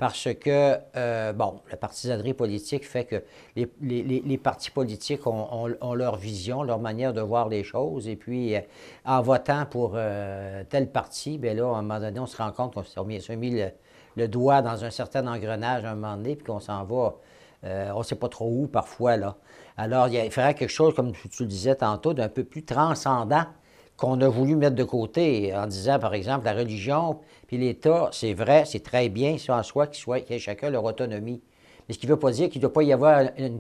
parce 0.03 0.27
que, 0.33 0.79
euh, 0.97 1.31
bon, 1.31 1.61
la 1.71 1.77
partisanerie 1.77 2.33
politique 2.33 2.85
fait 2.85 3.05
que 3.05 3.23
les, 3.55 4.37
partis 4.37 4.69
politiques 4.69 5.25
ont, 5.25 5.93
leur 5.95 6.17
vision, 6.17 6.61
leur 6.61 6.79
manière 6.79 7.13
de 7.13 7.21
voir 7.21 7.47
les 7.47 7.63
choses, 7.63 8.09
et 8.09 8.17
puis 8.17 8.53
euh, 8.53 8.59
en 9.05 9.21
votant 9.21 9.65
pour 9.65 9.93
euh, 9.95 10.65
tel 10.69 10.91
parti, 10.91 11.37
bien 11.37 11.53
là, 11.53 11.73
à 11.73 11.77
un 11.77 11.83
moment 11.83 12.01
donné, 12.01 12.19
on 12.19 12.25
se 12.25 12.35
rend 12.35 12.51
compte 12.51 12.73
qu'on 12.73 12.83
s'est 12.83 13.35
mis, 13.37 13.63
le, 14.17 14.27
doigt 14.27 14.61
dans 14.61 14.83
un 14.83 14.89
certain 14.89 15.25
engrenage 15.25 15.85
à 15.85 15.91
un 15.91 15.95
moment 15.95 16.17
donné, 16.17 16.35
puis 16.35 16.47
qu'on 16.47 16.59
s'en 16.59 16.83
va, 16.83 17.15
on 17.63 17.99
ne 17.99 18.03
sait 18.03 18.15
pas 18.15 18.27
trop 18.27 18.49
où 18.49 18.67
parfois, 18.67 19.15
là. 19.15 19.37
Alors, 19.77 20.09
il, 20.09 20.15
il 20.15 20.31
faudrait 20.31 20.53
quelque 20.53 20.67
chose, 20.67 20.93
comme 20.93 21.13
tu 21.13 21.43
le 21.43 21.47
disais 21.47 21.75
tantôt, 21.75 22.13
d'un 22.13 22.27
peu 22.27 22.43
plus 22.43 22.65
transcendant 22.65 23.45
qu'on 23.97 24.19
a 24.21 24.27
voulu 24.27 24.55
mettre 24.55 24.75
de 24.75 24.83
côté 24.83 25.55
en 25.55 25.67
disant, 25.67 25.99
par 25.99 26.13
exemple, 26.13 26.45
la 26.45 26.53
religion 26.53 27.19
puis 27.47 27.57
l'État, 27.57 28.09
c'est 28.11 28.33
vrai, 28.33 28.63
c'est 28.65 28.83
très 28.83 29.09
bien, 29.09 29.37
ça 29.37 29.57
en 29.57 29.63
soi, 29.63 29.87
qu'ils 29.87 30.35
aient 30.35 30.39
chacun 30.39 30.69
leur 30.69 30.83
autonomie. 30.83 31.41
Mais 31.87 31.93
ce 31.93 31.99
qui 31.99 32.07
ne 32.07 32.11
veut 32.11 32.19
pas 32.19 32.31
dire 32.31 32.49
qu'il 32.49 32.59
ne 32.59 32.63
doit 32.63 32.73
pas 32.73 32.83
y 32.83 32.93
avoir 32.93 33.21
une, 33.37 33.59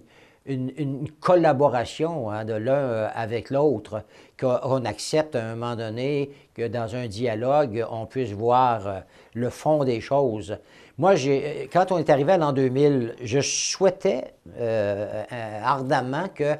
collaboration 1.21 2.29
hein, 2.29 2.43
de 2.43 2.53
l'un 2.53 2.73
euh, 2.73 3.07
avec 3.13 3.49
l'autre, 3.49 4.03
qu'on 4.37 4.83
accepte 4.83 5.35
à 5.35 5.43
un 5.45 5.55
moment 5.55 5.75
donné 5.75 6.31
que 6.53 6.67
dans 6.67 6.95
un 6.95 7.07
dialogue, 7.07 7.85
on 7.89 8.05
puisse 8.05 8.31
voir 8.31 8.87
euh, 8.87 8.99
le 9.35 9.49
fond 9.49 9.83
des 9.83 10.01
choses. 10.01 10.57
Moi, 10.97 11.15
j'ai, 11.15 11.69
quand 11.71 11.91
on 11.91 11.97
est 11.97 12.09
arrivé 12.09 12.33
à 12.33 12.37
l'an 12.37 12.51
2000, 12.51 13.15
je 13.21 13.39
souhaitais 13.39 14.33
euh, 14.57 15.23
ardemment 15.63 16.27
que 16.33 16.55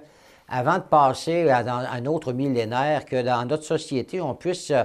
avant 0.53 0.77
de 0.77 0.83
passer 0.83 1.49
à, 1.49 1.63
un 1.67 2.05
autre 2.05 2.31
millénaire, 2.31 3.05
que 3.05 3.21
dans 3.23 3.43
notre 3.45 3.63
société, 3.63 4.21
on 4.21 4.35
puisse 4.35 4.69
euh, 4.71 4.83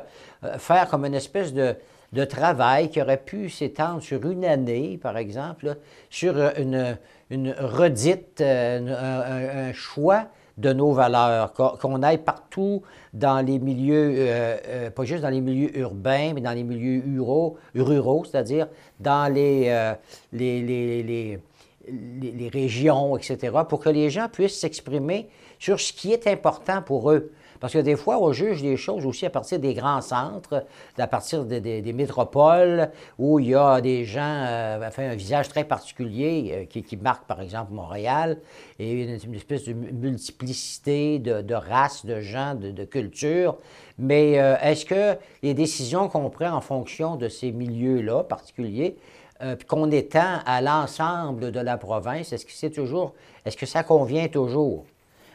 faire 0.56 0.88
comme 0.88 1.04
une 1.04 1.14
espèce 1.14 1.52
de, 1.52 1.76
travail 2.24 2.88
qui 2.88 3.02
aurait 3.02 3.22
pu 3.22 3.50
s'étendre 3.50 4.00
sur 4.02 4.26
une 4.26 4.46
année, 4.46 4.98
par 5.00 5.18
exemple, 5.18 5.76
sur 6.08 6.34
une, 6.56 6.96
une 7.28 7.54
redite, 7.58 8.40
euh, 8.40 9.68
un, 9.68 9.72
choix 9.74 10.24
de 10.56 10.72
nos 10.72 10.92
valeurs, 10.92 11.52
qu'on 11.52 12.02
aille 12.02 12.18
partout 12.18 12.82
dans 13.12 13.44
les 13.44 13.58
milieux, 13.58 14.14
euh, 14.16 14.90
pas 14.90 15.04
juste 15.04 15.22
dans 15.22 15.28
les 15.28 15.42
milieux 15.42 15.78
urbains, 15.78 16.32
mais 16.34 16.40
dans 16.40 16.52
les 16.52 16.64
milieux 16.64 17.02
ruraux, 17.04 17.58
ruraux 17.74 18.24
c'est-à-dire 18.24 18.68
dans 18.98 19.32
les, 19.32 19.70
les, 20.32 20.62
les 20.62 21.38
les, 21.90 22.50
régions, 22.52 23.16
etc., 23.16 23.56
pour 23.68 23.80
que 23.80 23.88
les 23.88 24.10
gens 24.10 24.28
puissent 24.28 24.58
s'exprimer 24.58 25.28
sur 25.58 25.80
ce 25.80 25.92
qui 25.92 26.12
est 26.12 26.26
important 26.26 26.82
pour 26.82 27.10
eux. 27.10 27.32
Parce 27.60 27.72
que 27.72 27.78
des 27.78 27.96
fois, 27.96 28.22
on 28.22 28.32
juge 28.32 28.62
des 28.62 28.76
choses 28.76 29.04
aussi 29.04 29.26
à 29.26 29.30
partir 29.30 29.58
des 29.58 29.74
grands 29.74 30.00
centres, 30.00 30.64
à 30.96 31.06
partir 31.06 31.44
des 31.44 31.92
métropoles, 31.92 32.90
où 33.18 33.38
il 33.40 33.48
y 33.48 33.54
a 33.54 33.80
des 33.80 34.04
gens, 34.04 34.44
euh, 34.46 34.86
enfin, 34.86 35.10
un 35.10 35.14
visage 35.14 35.48
très 35.48 35.64
particulier 35.64 36.68
euh, 36.74 36.80
qui, 36.82 36.96
marque, 36.96 37.26
par 37.26 37.40
exemple, 37.40 37.72
Montréal, 37.72 38.38
et 38.78 39.02
une, 39.02 39.34
espèce 39.34 39.64
de 39.64 39.72
multiplicité 39.72 41.18
de, 41.18 41.54
races, 41.54 42.06
de 42.06 42.20
gens, 42.20 42.54
de, 42.54 42.84
cultures. 42.84 43.56
Mais 43.98 44.38
euh, 44.38 44.56
est-ce 44.62 44.84
que 44.84 45.16
les 45.42 45.54
décisions 45.54 46.08
qu'on 46.08 46.30
prend 46.30 46.50
en 46.50 46.60
fonction 46.60 47.16
de 47.16 47.28
ces 47.28 47.50
milieux-là 47.52 48.24
particuliers, 48.24 48.96
qu'on 49.68 49.88
étend 49.92 50.40
à 50.46 50.60
l'ensemble 50.60 51.52
de 51.52 51.60
la 51.60 51.76
province, 51.76 52.32
est-ce 52.32 52.44
que 52.44 52.50
c'est 52.52 52.70
toujours, 52.70 53.14
est-ce 53.44 53.56
que 53.56 53.66
ça 53.66 53.84
convient 53.84 54.26
toujours? 54.26 54.84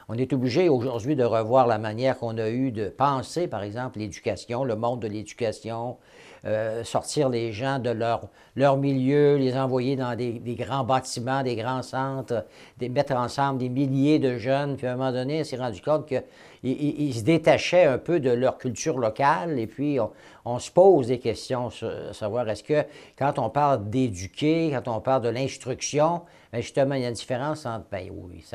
On 0.10 0.15
est 0.15 0.33
obligé 0.33 0.67
aujourd'hui 0.67 1.15
de 1.15 1.24
revoir 1.24 1.65
la 1.65 1.77
manière 1.77 2.17
qu'on 2.17 2.38
a 2.38 2.50
eu 2.50 2.72
de 2.72 2.89
penser, 2.89 3.48
par 3.48 3.63
exemple, 3.63 4.00
l'éducation, 4.00 4.63
le 4.63 4.75
monde 4.75 5.00
de 5.01 5.07
l'éducation, 5.07 5.98
euh, 6.45 6.83
sortir 6.83 7.29
les 7.29 7.53
gens 7.53 7.79
de 7.79 7.89
leur, 7.89 8.27
leur 8.57 8.75
milieu, 8.75 9.38
les 9.38 9.55
envoyer 9.55 9.95
dans 9.95 10.13
des, 10.13 10.41
grands 10.60 10.83
bâtiments, 10.83 11.41
des 11.41 11.55
grands 11.55 11.83
centres, 11.83 12.45
mettre 12.81 13.15
ensemble 13.15 13.60
des 13.60 13.69
milliers 13.69 14.19
de 14.19 14.38
jeunes. 14.38 14.75
Puis 14.75 14.86
à 14.86 14.91
un 14.91 14.95
moment 14.98 15.13
donné, 15.13 15.39
on 15.39 15.43
s'est 15.45 15.55
rendu 15.55 15.81
compte 15.81 16.05
qu'ils 16.05 17.15
se 17.15 17.22
détachaient 17.22 17.86
un 17.86 17.98
peu 17.98 18.19
de 18.19 18.29
leur 18.29 18.57
culture 18.57 18.98
locale. 18.98 19.57
Et 19.57 19.67
puis, 19.67 20.00
on, 20.43 20.60
se 20.60 20.69
pose 20.69 21.07
des 21.07 21.19
questions 21.19 21.69
savoir 22.12 22.50
est-ce 22.50 22.63
que 22.63 22.83
quand 23.17 23.39
on 23.39 23.50
parle 23.50 23.89
d'éduquer, 23.89 24.69
quand 24.74 24.93
on 24.93 25.00
parle 25.00 25.22
de 25.22 25.29
l'instruction, 25.29 26.24
bien 26.53 26.62
justement, 26.62 26.95
il 26.95 27.01
y 27.01 27.05
a 27.05 27.10
une 27.10 27.15
différence 27.15 27.65
entre, 27.65 27.89
bien 27.89 28.07
oui, 28.12 28.45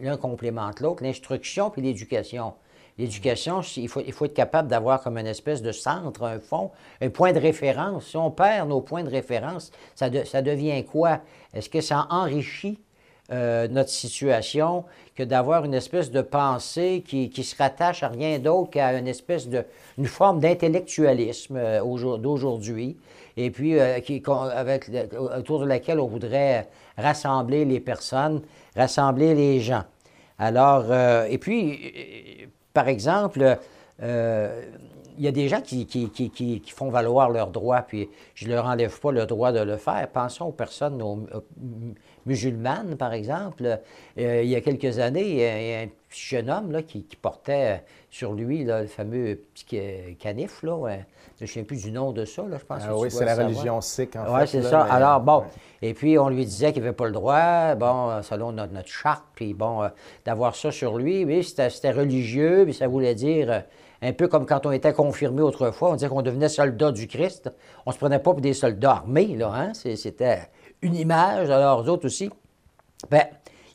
l'un 0.00 0.16
complémente 0.16 0.80
l'autre, 0.80 1.02
l'instruction 1.02 1.70
puis 1.70 1.82
l'éducation. 1.82 2.54
L'éducation, 2.98 3.60
il 3.76 3.88
faut, 3.88 4.00
être 4.00 4.32
capable 4.32 4.68
d'avoir 4.68 5.02
comme 5.02 5.18
une 5.18 5.26
espèce 5.26 5.60
de 5.60 5.70
centre, 5.70 6.22
un 6.22 6.38
fond, 6.38 6.70
un 7.02 7.10
point 7.10 7.32
de 7.32 7.38
référence. 7.38 8.06
Si 8.06 8.16
on 8.16 8.30
perd 8.30 8.70
nos 8.70 8.80
points 8.80 9.04
de 9.04 9.10
référence, 9.10 9.70
ça 9.94 10.08
devient 10.08 10.82
quoi? 10.84 11.20
Est-ce 11.52 11.68
que 11.68 11.82
ça 11.82 12.06
enrichit 12.08 12.78
euh, 13.32 13.66
notre 13.66 13.90
situation 13.90 14.84
que 15.16 15.24
d'avoir 15.24 15.64
une 15.64 15.74
espèce 15.74 16.12
de 16.12 16.20
pensée 16.20 17.02
qui, 17.04 17.28
qui, 17.28 17.42
se 17.42 17.56
rattache 17.56 18.04
à 18.04 18.08
rien 18.08 18.38
d'autre 18.38 18.70
qu'à 18.70 18.96
une 18.96 19.08
espèce 19.08 19.48
de 19.48 19.64
une 19.98 20.06
forme 20.06 20.38
d'intellectualisme 20.38 21.56
euh, 21.56 22.18
d'aujourd'hui 22.18 22.96
et 23.36 23.50
puis 23.50 23.80
euh, 23.80 23.98
qui, 23.98 24.22
avec, 24.54 24.88
autour 25.36 25.58
de 25.58 25.66
laquelle 25.66 25.98
on 25.98 26.06
voudrait 26.06 26.68
rassembler 26.96 27.64
les 27.64 27.80
personnes, 27.80 28.42
rassembler 28.76 29.34
les 29.34 29.58
gens. 29.58 29.82
Alors, 30.38 30.94
et 31.28 31.38
puis, 31.38 32.48
par 32.72 32.86
exemple, 32.88 33.58
il 33.98 35.24
y 35.24 35.28
a 35.28 35.32
des 35.32 35.48
gens 35.48 35.62
qui, 35.62 35.86
qui, 35.86 36.62
font 36.68 36.90
valoir 36.90 37.30
leurs 37.30 37.50
droits, 37.50 37.82
puis 37.82 38.08
je 38.34 38.46
ne 38.46 38.52
leur 38.52 38.66
enlève 38.66 39.00
pas 39.00 39.12
le 39.12 39.26
droit 39.26 39.50
de 39.50 39.60
le 39.60 39.76
faire. 39.78 40.06
Pensons 40.12 40.46
aux 40.46 40.52
personnes 40.52 41.02
musulmanes, 42.26 42.96
par 42.96 43.12
exemple. 43.12 43.80
Euh, 44.18 44.42
il 44.42 44.48
y 44.48 44.56
a 44.56 44.60
quelques 44.60 44.98
années, 44.98 45.28
il 45.28 45.38
y 45.38 45.74
a 45.74 45.80
un 45.80 45.88
jeune 46.10 46.50
homme 46.50 46.72
là, 46.72 46.82
qui, 46.82 47.04
portait 47.20 47.84
sur 48.10 48.32
lui 48.32 48.64
le 48.64 48.86
fameux 48.86 49.40
petit 49.54 50.16
canif. 50.18 50.62
Là, 50.62 50.76
Je 51.38 51.44
ne 51.44 51.46
souviens 51.46 51.64
plus 51.64 51.82
du 51.82 51.92
nom 51.92 52.12
de 52.12 52.24
ça, 52.24 52.42
là, 52.42 52.58
je 52.58 52.64
pense. 52.64 52.82
Ah 52.86 52.96
oui, 52.96 53.10
c'est 53.10 53.24
la 53.24 53.34
religion 53.34 53.80
sikh, 53.80 54.16
en 54.16 54.34
Oui, 54.34 54.46
c'est 54.46 54.62
ça. 54.62 54.82
Alors, 54.82 55.20
bon, 55.20 55.44
et 55.82 55.94
puis 55.94 56.18
on 56.18 56.28
lui 56.28 56.44
disait 56.44 56.72
qu'il 56.72 56.82
n'avait 56.82 56.94
pas 56.94 57.06
le 57.06 57.12
droit, 57.12 57.74
bon, 57.74 58.22
selon 58.22 58.52
notre, 58.52 58.72
notre 58.72 58.88
charte, 58.88 59.24
puis 59.34 59.54
bon, 59.54 59.82
euh, 59.82 59.88
d'avoir 60.24 60.56
ça 60.56 60.70
sur 60.70 60.98
lui. 60.98 61.24
Oui, 61.24 61.44
c'était 61.44 61.90
religieux, 61.90 62.64
puis 62.64 62.74
ça 62.74 62.88
voulait 62.88 63.14
dire 63.14 63.50
euh, 63.50 63.60
un 64.02 64.12
peu 64.12 64.28
comme 64.28 64.46
quand 64.46 64.66
on 64.66 64.72
était 64.72 64.92
confirmé 64.92 65.42
autrefois, 65.42 65.90
on 65.90 65.94
disait 65.94 66.08
qu'on 66.08 66.22
devenait 66.22 66.48
soldat 66.48 66.92
du 66.92 67.06
Christ. 67.06 67.50
On 67.84 67.90
ne 67.90 67.94
se 67.94 67.98
prenait 67.98 68.18
pas 68.18 68.32
pour 68.32 68.40
des 68.40 68.54
soldats 68.54 68.92
armés, 68.92 69.36
là, 69.36 69.52
hein? 69.54 69.72
C'était 69.74 70.48
une 70.82 70.94
image, 70.94 71.50
alors 71.50 71.82
eux 71.82 71.88
autres 71.88 72.06
aussi. 72.06 72.30
Ben, 73.10 73.24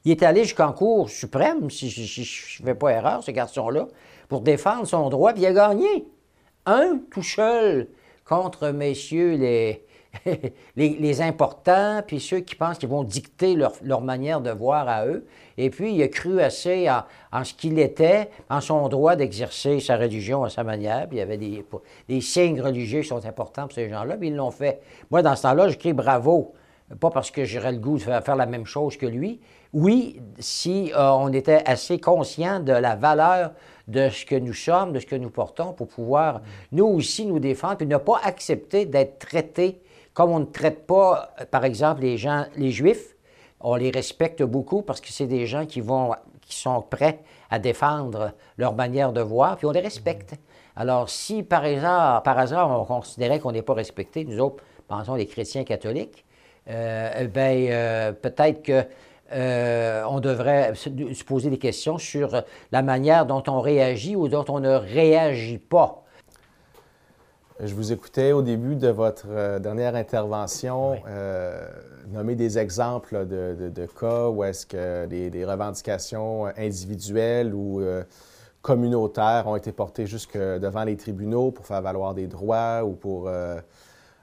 il 0.03 0.11
est 0.11 0.23
allé 0.23 0.43
jusqu'en 0.43 0.73
Cour 0.73 1.09
suprême, 1.09 1.69
si 1.69 1.89
je 1.89 2.61
ne 2.61 2.65
fais 2.65 2.75
pas 2.75 2.89
erreur, 2.89 3.23
ce 3.23 3.31
garçon-là, 3.31 3.87
pour 4.27 4.41
défendre 4.41 4.87
son 4.87 5.09
droit, 5.09 5.33
puis 5.33 5.43
il 5.43 5.45
a 5.47 5.53
gagné. 5.53 6.07
Un 6.65 6.99
tout 7.11 7.23
seul 7.23 7.87
contre 8.25 8.69
messieurs 8.69 9.35
les, 9.35 9.85
les, 10.75 11.21
importants, 11.21 12.01
puis 12.05 12.19
ceux 12.19 12.39
qui 12.39 12.55
pensent 12.55 12.77
qu'ils 12.77 12.89
vont 12.89 13.03
dicter 13.03 13.55
leur, 13.55 14.01
manière 14.01 14.41
de 14.41 14.51
voir 14.51 14.87
à 14.87 15.05
eux. 15.05 15.25
Et 15.57 15.69
puis, 15.69 15.93
il 15.93 16.03
a 16.03 16.07
cru 16.07 16.41
assez 16.41 16.89
en, 17.31 17.43
ce 17.43 17.53
qu'il 17.53 17.79
était, 17.79 18.29
en 18.49 18.61
son 18.61 18.87
droit 18.89 19.15
d'exercer 19.15 19.79
sa 19.79 19.97
religion 19.97 20.43
à 20.43 20.49
sa 20.49 20.63
manière. 20.63 21.07
Puis, 21.07 21.17
il 21.17 21.19
y 21.19 21.23
avait 21.23 21.37
des, 21.37 21.65
des 22.07 22.21
signes 22.21 22.61
religieux 22.61 23.01
qui 23.01 23.07
sont 23.07 23.25
importants 23.25 23.63
pour 23.63 23.73
ces 23.73 23.89
gens-là, 23.89 24.17
puis 24.17 24.29
ils 24.29 24.35
l'ont 24.35 24.51
fait. 24.51 24.81
Moi, 25.09 25.21
dans 25.21 25.35
ce 25.35 25.43
temps-là, 25.43 25.69
je 25.69 25.77
crie 25.77 25.93
bravo. 25.93 26.53
Pas 26.99 27.09
parce 27.09 27.31
que 27.31 27.45
j'aurais 27.45 27.71
le 27.71 27.77
goût 27.77 27.97
de 27.97 28.03
faire 28.03 28.35
la 28.35 28.45
même 28.45 28.65
chose 28.65 28.97
que 28.97 29.05
lui. 29.05 29.39
Oui, 29.73 30.19
si 30.39 30.91
euh, 30.93 31.11
on 31.11 31.31
était 31.31 31.63
assez 31.65 31.99
conscient 31.99 32.59
de 32.59 32.73
la 32.73 32.95
valeur 32.95 33.51
de 33.87 34.09
ce 34.09 34.25
que 34.25 34.35
nous 34.35 34.53
sommes, 34.53 34.91
de 34.91 34.99
ce 34.99 35.05
que 35.05 35.15
nous 35.15 35.29
portons, 35.29 35.73
pour 35.73 35.87
pouvoir 35.87 36.41
nous 36.71 36.85
aussi 36.85 37.25
nous 37.25 37.39
défendre, 37.39 37.77
puis 37.77 37.87
ne 37.87 37.97
pas 37.97 38.19
accepter 38.23 38.85
d'être 38.85 39.19
traités 39.19 39.81
comme 40.13 40.31
on 40.31 40.39
ne 40.39 40.45
traite 40.45 40.85
pas, 40.85 41.33
par 41.51 41.63
exemple, 41.63 42.01
les 42.01 42.17
gens, 42.17 42.45
les 42.57 42.71
Juifs, 42.71 43.15
on 43.61 43.75
les 43.75 43.91
respecte 43.91 44.43
beaucoup 44.43 44.81
parce 44.81 44.99
que 44.99 45.09
c'est 45.09 45.27
des 45.27 45.45
gens 45.45 45.65
qui 45.65 45.81
vont, 45.81 46.13
qui 46.41 46.57
sont 46.57 46.81
prêts 46.81 47.19
à 47.49 47.59
défendre 47.59 48.33
leur 48.57 48.73
manière 48.73 49.13
de 49.13 49.21
voir, 49.21 49.57
puis 49.57 49.67
on 49.67 49.71
les 49.71 49.79
respecte. 49.79 50.35
Alors, 50.75 51.09
si 51.09 51.43
par 51.43 51.63
hasard, 51.63 52.23
par 52.23 52.37
hasard 52.37 52.69
on 52.69 52.85
considérait 52.85 53.39
qu'on 53.39 53.51
n'est 53.51 53.61
pas 53.61 53.73
respecté, 53.73 54.25
nous 54.25 54.39
autres, 54.39 54.63
pensons 54.87 55.15
les 55.15 55.27
chrétiens 55.27 55.63
catholiques, 55.63 56.25
euh, 56.69 57.27
bien, 57.27 57.67
euh, 57.71 58.11
peut-être 58.11 58.61
que 58.61 58.83
euh, 59.33 60.03
on 60.09 60.19
devrait 60.19 60.73
se 60.75 61.23
poser 61.23 61.49
des 61.49 61.57
questions 61.57 61.97
sur 61.97 62.43
la 62.71 62.81
manière 62.81 63.25
dont 63.25 63.43
on 63.47 63.61
réagit 63.61 64.15
ou 64.15 64.27
dont 64.27 64.45
on 64.49 64.59
ne 64.59 64.73
réagit 64.75 65.57
pas. 65.57 66.01
Je 67.63 67.75
vous 67.75 67.91
écoutais 67.91 68.31
au 68.31 68.41
début 68.41 68.75
de 68.75 68.87
votre 68.87 69.27
euh, 69.29 69.59
dernière 69.59 69.93
intervention 69.93 70.95
euh, 71.07 71.67
nommer 72.07 72.33
des 72.33 72.57
exemples 72.57 73.27
de, 73.27 73.85
cas 73.99 74.29
où 74.29 74.43
est-ce 74.43 74.65
que 74.65 75.05
des, 75.05 75.45
revendications 75.45 76.47
individuelles 76.57 77.53
ou 77.53 77.79
euh, 77.81 78.03
communautaires 78.63 79.43
ont 79.45 79.55
été 79.55 79.71
portées 79.71 80.07
jusque 80.07 80.35
devant 80.35 80.83
les 80.85 80.97
tribunaux 80.97 81.51
pour 81.51 81.67
faire 81.67 81.83
valoir 81.83 82.15
des 82.15 82.25
droits 82.25 82.83
ou 82.83 82.93
pour 82.93 83.29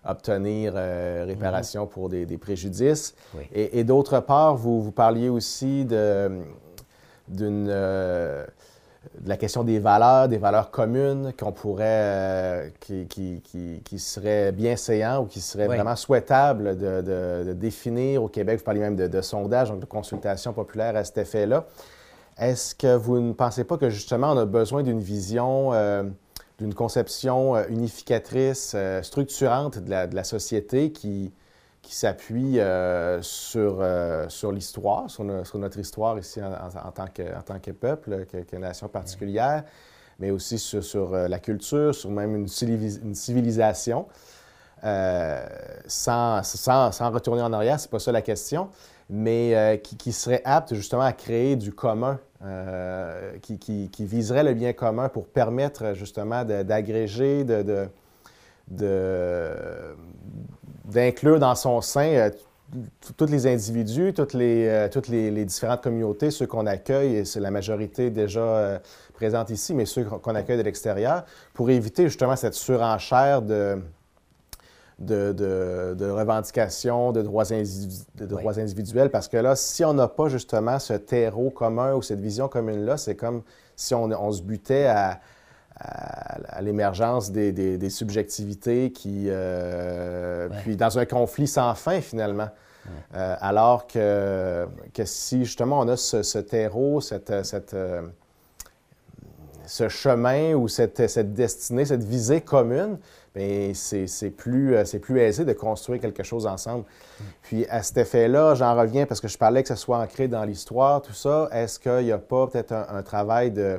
obtenir 0.09 0.75
réparation 0.75 1.85
mm-hmm. 1.85 1.89
pour 1.89 2.09
des, 2.09 2.39
préjudices. 2.39 3.15
Et, 3.53 3.85
d'autre 3.85 4.21
part, 4.21 4.57
vous, 4.57 4.83
vous 4.83 4.93
parliez 4.93 5.29
aussi 5.29 5.87
d'une 7.29 7.71
de 9.21 9.29
la 9.29 9.37
question 9.37 9.65
des 9.65 9.79
valeurs, 9.79 10.29
des 10.29 10.39
valeurs 10.39 10.71
communes 10.71 11.33
qu'on 11.39 11.53
pourrait, 11.53 11.85
euh, 11.87 12.69
qui, 12.81 13.07
qui, 13.07 13.41
qui, 13.43 13.81
qui, 13.85 13.99
seraient 13.99 14.53
bien 14.53 14.75
ou 15.21 15.27
qui 15.27 15.41
serait 15.41 15.67
vraiment 15.67 15.97
souhaitable 15.97 16.77
de, 16.77 17.01
de, 17.45 17.53
définir 17.53 18.23
au 18.23 18.29
Québec. 18.29 18.59
Vous 18.59 18.65
parlez 18.65 18.81
même 18.81 18.97
de, 18.97 19.07
de 19.07 19.21
sondage, 19.21 19.71
donc 19.71 19.81
de 19.81 19.87
consultation 19.87 20.53
populaire 20.53 20.97
à 20.97 21.05
cet 21.05 21.19
effet-là. 21.19 21.67
Est-ce 22.39 22.75
que 22.75 22.95
vous 22.95 23.19
ne 23.21 23.33
pensez 23.33 23.65
pas 23.65 23.77
que 23.77 23.91
justement 23.91 24.33
on 24.33 24.39
a 24.39 24.45
besoin 24.47 24.83
d'une 24.83 25.01
vision, 25.01 25.73
euh, 25.73 26.05
d'une 26.59 26.75
conception 26.75 27.57
euh, 27.57 27.65
unificatrice, 27.69 28.77
structurante 29.03 29.79
de 29.79 29.91
la, 29.91 30.25
société 30.25 30.93
qui, 30.93 31.33
qui 31.89 31.95
s'appuie 31.95 32.61
euh, 32.61 33.23
sur, 33.23 33.79
euh, 33.81 34.29
sur 34.29 34.53
l'histoire, 34.53 35.09
sur, 35.11 35.25
notre 35.25 35.79
histoire 35.79 36.19
ici 36.19 36.39
en, 36.43 36.91
tant, 36.91 37.07
que, 37.07 37.23
en 37.23 37.41
tant 37.41 37.59
que 37.59 37.71
peuple, 37.71 38.27
que, 38.27 38.57
nation 38.57 38.89
particulière, 38.89 39.65
mais 40.19 40.31
aussi 40.31 40.59
sur, 40.59 40.85
sur, 40.85 41.15
euh, 41.15 41.29
la 41.29 41.39
culture, 41.39 41.95
sur 41.95 42.11
même 42.11 42.37
une, 42.37 42.47
une 43.03 43.15
civilisation. 43.15 44.07
sans, 44.83 46.43
sans, 46.43 46.93
sans, 46.93 47.11
retourner 47.11 47.41
en 47.41 47.55
arrière, 47.55 47.81
c'est 47.81 47.91
pas 47.91 47.99
ça 47.99 48.13
la 48.13 48.23
question, 48.23 48.69
mais 49.11 49.81
qui, 49.83 49.97
qui, 49.97 50.13
serait 50.13 50.43
apte 50.45 50.75
justement 50.75 51.03
à 51.03 51.13
créer 51.13 51.57
du 51.57 51.73
commun, 51.73 52.19
qui, 53.43 53.59
qui, 53.59 54.05
viserait 54.05 54.45
le 54.45 54.55
bien 54.55 54.73
commun 54.73 55.09
pour 55.09 55.27
permettre 55.27 55.95
justement 55.95 56.45
d'agréger, 56.45 57.45
d'inclure 60.85 61.39
dans 61.39 61.55
son 61.55 61.81
sein 61.81 62.13
euh, 62.13 62.31
tous 63.17 63.27
les 63.27 63.47
individus, 63.47 64.13
toutes 64.13 64.35
les, 64.35 64.89
toutes 64.93 65.09
les, 65.09 65.45
différentes 65.47 65.83
communautés, 65.83 66.31
ceux 66.31 66.47
qu'on 66.47 66.67
accueille, 66.67 67.17
et 67.17 67.25
c'est 67.25 67.41
la 67.41 67.51
majorité 67.51 68.11
déjà 68.11 68.81
présente 69.15 69.49
ici, 69.49 69.75
mais 69.75 69.87
ceux 69.87 70.05
qu'on 70.05 70.35
accueille 70.35 70.59
de 70.59 70.63
l'extérieur, 70.63 71.25
pour 71.55 71.71
éviter 71.71 72.05
justement 72.05 72.37
cette 72.37 72.53
surenchère 72.53 73.41
de, 73.41 73.79
de, 74.99 76.11
revendications, 76.11 77.13
de 77.13 77.23
droits, 77.23 77.45
de 77.45 78.27
droits 78.27 78.59
individuels, 78.59 79.11
parce 79.11 79.29
que 79.29 79.37
là, 79.37 79.55
si 79.57 79.85
on 79.85 79.95
n'a 79.95 80.09
pas 80.09 80.29
justement 80.29 80.79
ce 80.79 80.95
terreau 80.95 81.51
commun 81.51 81.95
ou 81.95 82.03
cette 82.03 82.21
vision 82.21 82.49
commune-là, 82.49 82.97
c'est 82.97 83.15
comme 83.15 83.43
si 83.77 83.95
on, 83.95 84.33
se 84.33 84.43
butait 84.43 84.87
à, 84.87 85.21
l'émergence 86.61 87.31
des, 87.31 87.91
subjectivités 87.91 88.91
qui, 88.91 89.27
euh, 89.29 90.49
puis 90.63 90.77
dans 90.77 90.99
un 90.99 91.07
conflit 91.07 91.47
sans 91.47 91.75
fin 91.75 92.01
finalement. 92.01 92.49
Euh, 93.15 93.37
alors 93.41 93.87
que, 93.87 94.67
que, 94.95 95.05
si 95.05 95.45
justement 95.45 95.81
on 95.81 95.89
a 95.89 95.97
ce, 95.97 96.39
terreau, 96.39 97.03
cette, 97.03 97.45
cette 97.45 97.75
euh, 97.75 98.01
ce 99.69 99.89
chemin 99.89 100.55
ou 100.55 100.67
cette, 100.67 101.01
destinée, 101.35 101.85
cette 101.85 102.03
visée 102.03 102.41
commune, 102.41 102.99
c'est 103.75 104.31
plus, 104.35 104.75
euh, 104.75 104.85
plus 105.01 105.21
aisé 105.21 105.45
de 105.45 105.53
construire 105.53 106.01
quelque 106.01 106.23
chose 106.23 106.47
ensemble. 106.47 106.85
Puis 107.43 107.67
à 107.67 107.83
cet 107.83 107.99
effet-là, 107.99 108.55
j'en 108.55 108.75
reviens 108.75 109.05
parce 109.05 109.21
que 109.21 109.29
je 109.29 109.37
parlais 109.37 109.63
que 109.63 109.69
ce 109.69 109.77
soit 109.77 109.99
ancré 109.99 110.27
dans 110.27 110.45
l'histoire, 110.45 111.03
tout 111.03 111.13
ça. 111.13 111.49
Est-ce 111.53 111.79
qu'il 111.79 112.07
n'y 112.07 112.13
a 112.13 112.19
pas 112.19 112.47
peut-être 112.47 112.73
un, 112.73 113.03
travail 113.03 113.51
de, 113.51 113.79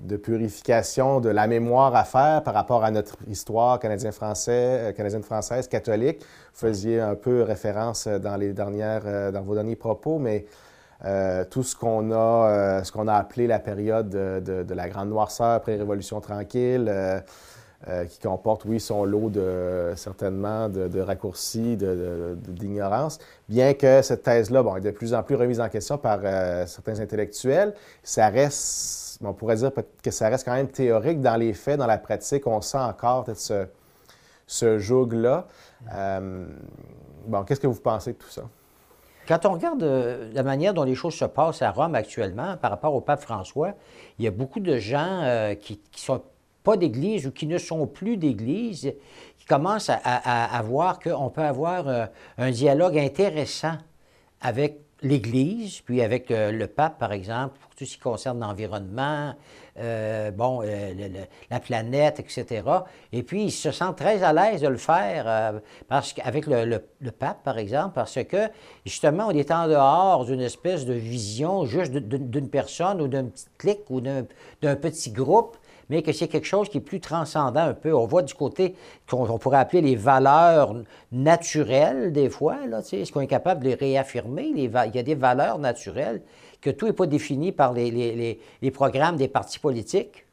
de 0.00 0.16
purification 0.16 1.20
de 1.20 1.28
la 1.28 1.46
mémoire 1.46 1.94
à 1.94 2.02
faire 2.02 2.42
par 2.42 2.54
rapport 2.54 2.82
à 2.82 2.90
notre 2.90 3.16
histoire 3.28 3.78
canadien-français, 3.78 4.90
euh, 4.90 4.92
canadienne-française, 4.92 5.68
catholique? 5.68 6.18
Vous 6.18 6.66
faisiez 6.66 7.00
un 7.00 7.14
peu 7.14 7.42
référence 7.42 8.08
dans, 8.08 8.36
les 8.36 8.52
dernières, 8.52 9.02
euh, 9.06 9.30
dans 9.30 9.42
vos 9.42 9.54
derniers 9.54 9.76
propos, 9.76 10.18
mais 10.18 10.46
tout 11.50 11.62
ce 11.62 11.74
qu'on 11.74 12.12
a, 12.12 12.82
ce 12.84 12.92
qu'on 12.92 13.08
a 13.08 13.14
appelé 13.14 13.46
la 13.46 13.58
période 13.58 14.10
de, 14.10 14.62
de 14.62 14.74
la 14.74 14.88
Grande 14.88 15.08
Noirceur, 15.08 15.60
pré-révolution 15.60 16.20
tranquille, 16.20 16.90
euh, 17.88 18.04
qui 18.04 18.18
comporte, 18.18 18.66
oui, 18.66 18.78
son 18.78 19.06
lot 19.06 19.30
de, 19.30 19.94
certainement 19.96 20.68
de, 20.68 21.00
raccourcis, 21.00 21.78
d'ignorance, 21.78 23.18
bien 23.48 23.72
que 23.72 24.02
cette 24.02 24.22
thèse-là 24.22 24.62
bon, 24.62 24.76
est 24.76 24.82
de 24.82 24.90
plus 24.90 25.14
en 25.14 25.22
plus 25.22 25.34
remise 25.34 25.60
en 25.60 25.68
question 25.70 25.96
par 25.96 26.20
euh, 26.22 26.66
certains 26.66 27.00
intellectuels. 27.00 27.72
Ça 28.02 28.28
reste, 28.28 29.18
on 29.24 29.32
pourrait 29.32 29.56
dire 29.56 29.70
que 30.02 30.10
ça 30.10 30.28
reste 30.28 30.44
quand 30.44 30.52
même 30.52 30.68
théorique 30.68 31.22
dans 31.22 31.36
les 31.36 31.54
faits, 31.54 31.78
dans 31.78 31.86
la 31.86 31.96
pratique, 31.96 32.46
on 32.46 32.60
sent 32.60 32.76
encore 32.76 33.24
ce, 33.34 33.66
ce 34.46 34.78
joug-là. 34.78 35.46
Euh, 35.94 36.44
bon, 37.28 37.44
qu'est-ce 37.44 37.60
que 37.60 37.66
vous 37.66 37.80
pensez 37.80 38.12
de 38.12 38.18
tout 38.18 38.28
ça? 38.28 38.42
Quand 39.28 39.46
on 39.46 39.52
regarde 39.52 39.82
la 40.32 40.42
manière 40.42 40.74
dont 40.74 40.82
les 40.82 40.94
choses 40.94 41.14
se 41.14 41.24
passent 41.24 41.62
à 41.62 41.70
Rome 41.70 41.94
actuellement 41.94 42.56
par 42.56 42.70
rapport 42.70 42.94
au 42.94 43.00
pape 43.00 43.20
François, 43.20 43.74
il 44.18 44.24
y 44.24 44.28
a 44.28 44.30
beaucoup 44.30 44.60
de 44.60 44.76
gens 44.76 45.54
qui, 45.60 45.78
qui, 45.92 46.00
sont 46.00 46.20
pas 46.62 46.76
d'église 46.76 47.26
ou 47.26 47.30
qui 47.30 47.46
ne 47.46 47.58
sont 47.58 47.86
plus 47.86 48.16
d'église, 48.16 48.92
qui 49.38 49.46
commencent 49.46 49.90
à, 49.90 50.62
voir 50.62 50.98
qu'on 51.00 51.30
peut 51.30 51.42
avoir 51.42 51.88
euh, 51.88 52.06
un 52.38 52.50
dialogue 52.50 52.98
intéressant 52.98 53.76
avec 54.40 54.80
l'Église, 55.02 55.80
puis 55.80 56.02
avec 56.02 56.30
euh, 56.30 56.52
le 56.52 56.66
pape, 56.66 56.98
par 56.98 57.12
exemple, 57.12 57.58
pour 57.58 57.74
tout 57.74 57.86
ce 57.86 57.94
qui 57.94 57.98
concerne 57.98 58.40
l'environnement, 58.40 59.34
euh, 59.80 60.30
bon, 60.30 60.62
la 61.50 61.60
planète, 61.60 62.20
etc. 62.20 62.62
Et 63.12 63.22
puis, 63.22 63.44
ils 63.44 63.50
se 63.50 63.70
sentent 63.70 63.98
très 63.98 64.22
à 64.22 64.32
l'aise 64.32 64.60
de 64.60 64.68
le 64.68 64.76
faire 64.76 65.60
parce 65.88 66.12
qu'avec 66.12 66.46
le, 66.46 66.64
le, 66.64 67.10
pape, 67.10 67.42
par 67.42 67.58
exemple, 67.58 67.94
parce 67.94 68.22
que, 68.24 68.48
justement, 68.84 69.26
on 69.28 69.30
est 69.30 69.50
en 69.50 69.68
dehors 69.68 70.24
d'une 70.24 70.40
espèce 70.40 70.84
de 70.84 70.94
vision 70.94 71.64
juste 71.64 71.92
d'une 71.92 72.48
personne 72.48 73.00
ou 73.00 73.08
d'un 73.08 73.24
petit 73.24 73.46
clic 73.58 73.80
ou 73.90 74.00
d'un 74.00 74.76
petit 74.76 75.10
groupe 75.10 75.56
mais 75.90 76.02
que 76.02 76.12
c'est 76.12 76.28
quelque 76.28 76.46
chose 76.46 76.68
qui 76.68 76.78
est 76.78 76.80
plus 76.80 77.00
transcendant 77.00 77.60
un 77.60 77.74
peu. 77.74 77.92
On 77.92 78.06
voit 78.06 78.22
du 78.22 78.32
côté 78.32 78.76
qu'on 79.08 79.38
pourrait 79.38 79.58
appeler 79.58 79.82
les 79.82 79.96
valeurs 79.96 80.74
naturelles, 81.10 82.12
des 82.12 82.30
fois, 82.30 82.58
est-ce 82.92 83.12
qu'on 83.12 83.20
est 83.20 83.26
capable 83.26 83.64
de 83.64 83.70
les 83.70 83.74
réaffirmer? 83.74 84.52
il 84.54 84.70
y 84.94 84.98
a 84.98 85.02
des 85.02 85.14
valeurs 85.16 85.58
naturelles, 85.58 86.22
que 86.60 86.70
tout 86.70 86.86
n'est 86.86 86.92
pas 86.92 87.06
défini 87.06 87.50
par 87.50 87.72
les, 87.72 88.38
programmes 88.72 89.16
des 89.16 89.28
partis 89.28 89.58
politiques? 89.58 90.26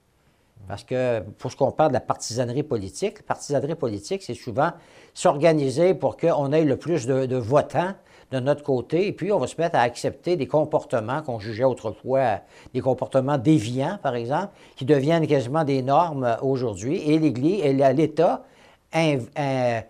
Parce 0.67 0.83
que 0.83 1.21
pour 1.39 1.51
ce 1.51 1.55
qu'on 1.55 1.71
parle 1.71 1.89
de 1.89 1.93
la 1.93 2.01
partisanerie 2.01 2.63
politique, 2.63 3.19
la 3.19 3.23
partisanerie 3.23 3.75
politique, 3.75 4.21
c'est 4.21 4.33
souvent 4.33 4.71
s'organiser 5.13 5.93
pour 5.93 6.17
qu'on 6.17 6.51
ait 6.51 6.65
le 6.65 6.77
plus 6.77 7.07
de 7.07 7.35
votants 7.37 7.93
de 8.31 8.39
notre 8.39 8.63
côté, 8.63 9.07
et 9.07 9.13
puis 9.13 9.31
on 9.31 9.39
va 9.39 9.47
se 9.47 9.59
mettre 9.59 9.77
à 9.77 9.81
accepter 9.81 10.35
des 10.35 10.47
comportements 10.47 11.21
qu'on 11.21 11.39
jugeait 11.39 11.63
autrefois 11.63 12.41
des 12.73 12.81
comportements 12.81 13.37
déviants, 13.37 13.99
par 14.03 14.15
exemple, 14.15 14.49
qui 14.75 14.85
deviennent 14.85 15.25
quasiment 15.27 15.63
des 15.63 15.81
normes 15.81 16.37
aujourd'hui, 16.41 17.09
et 17.09 17.19
l'Église 17.19 17.61
et 17.63 17.73
l'État 17.73 18.43
euh, 18.95 19.81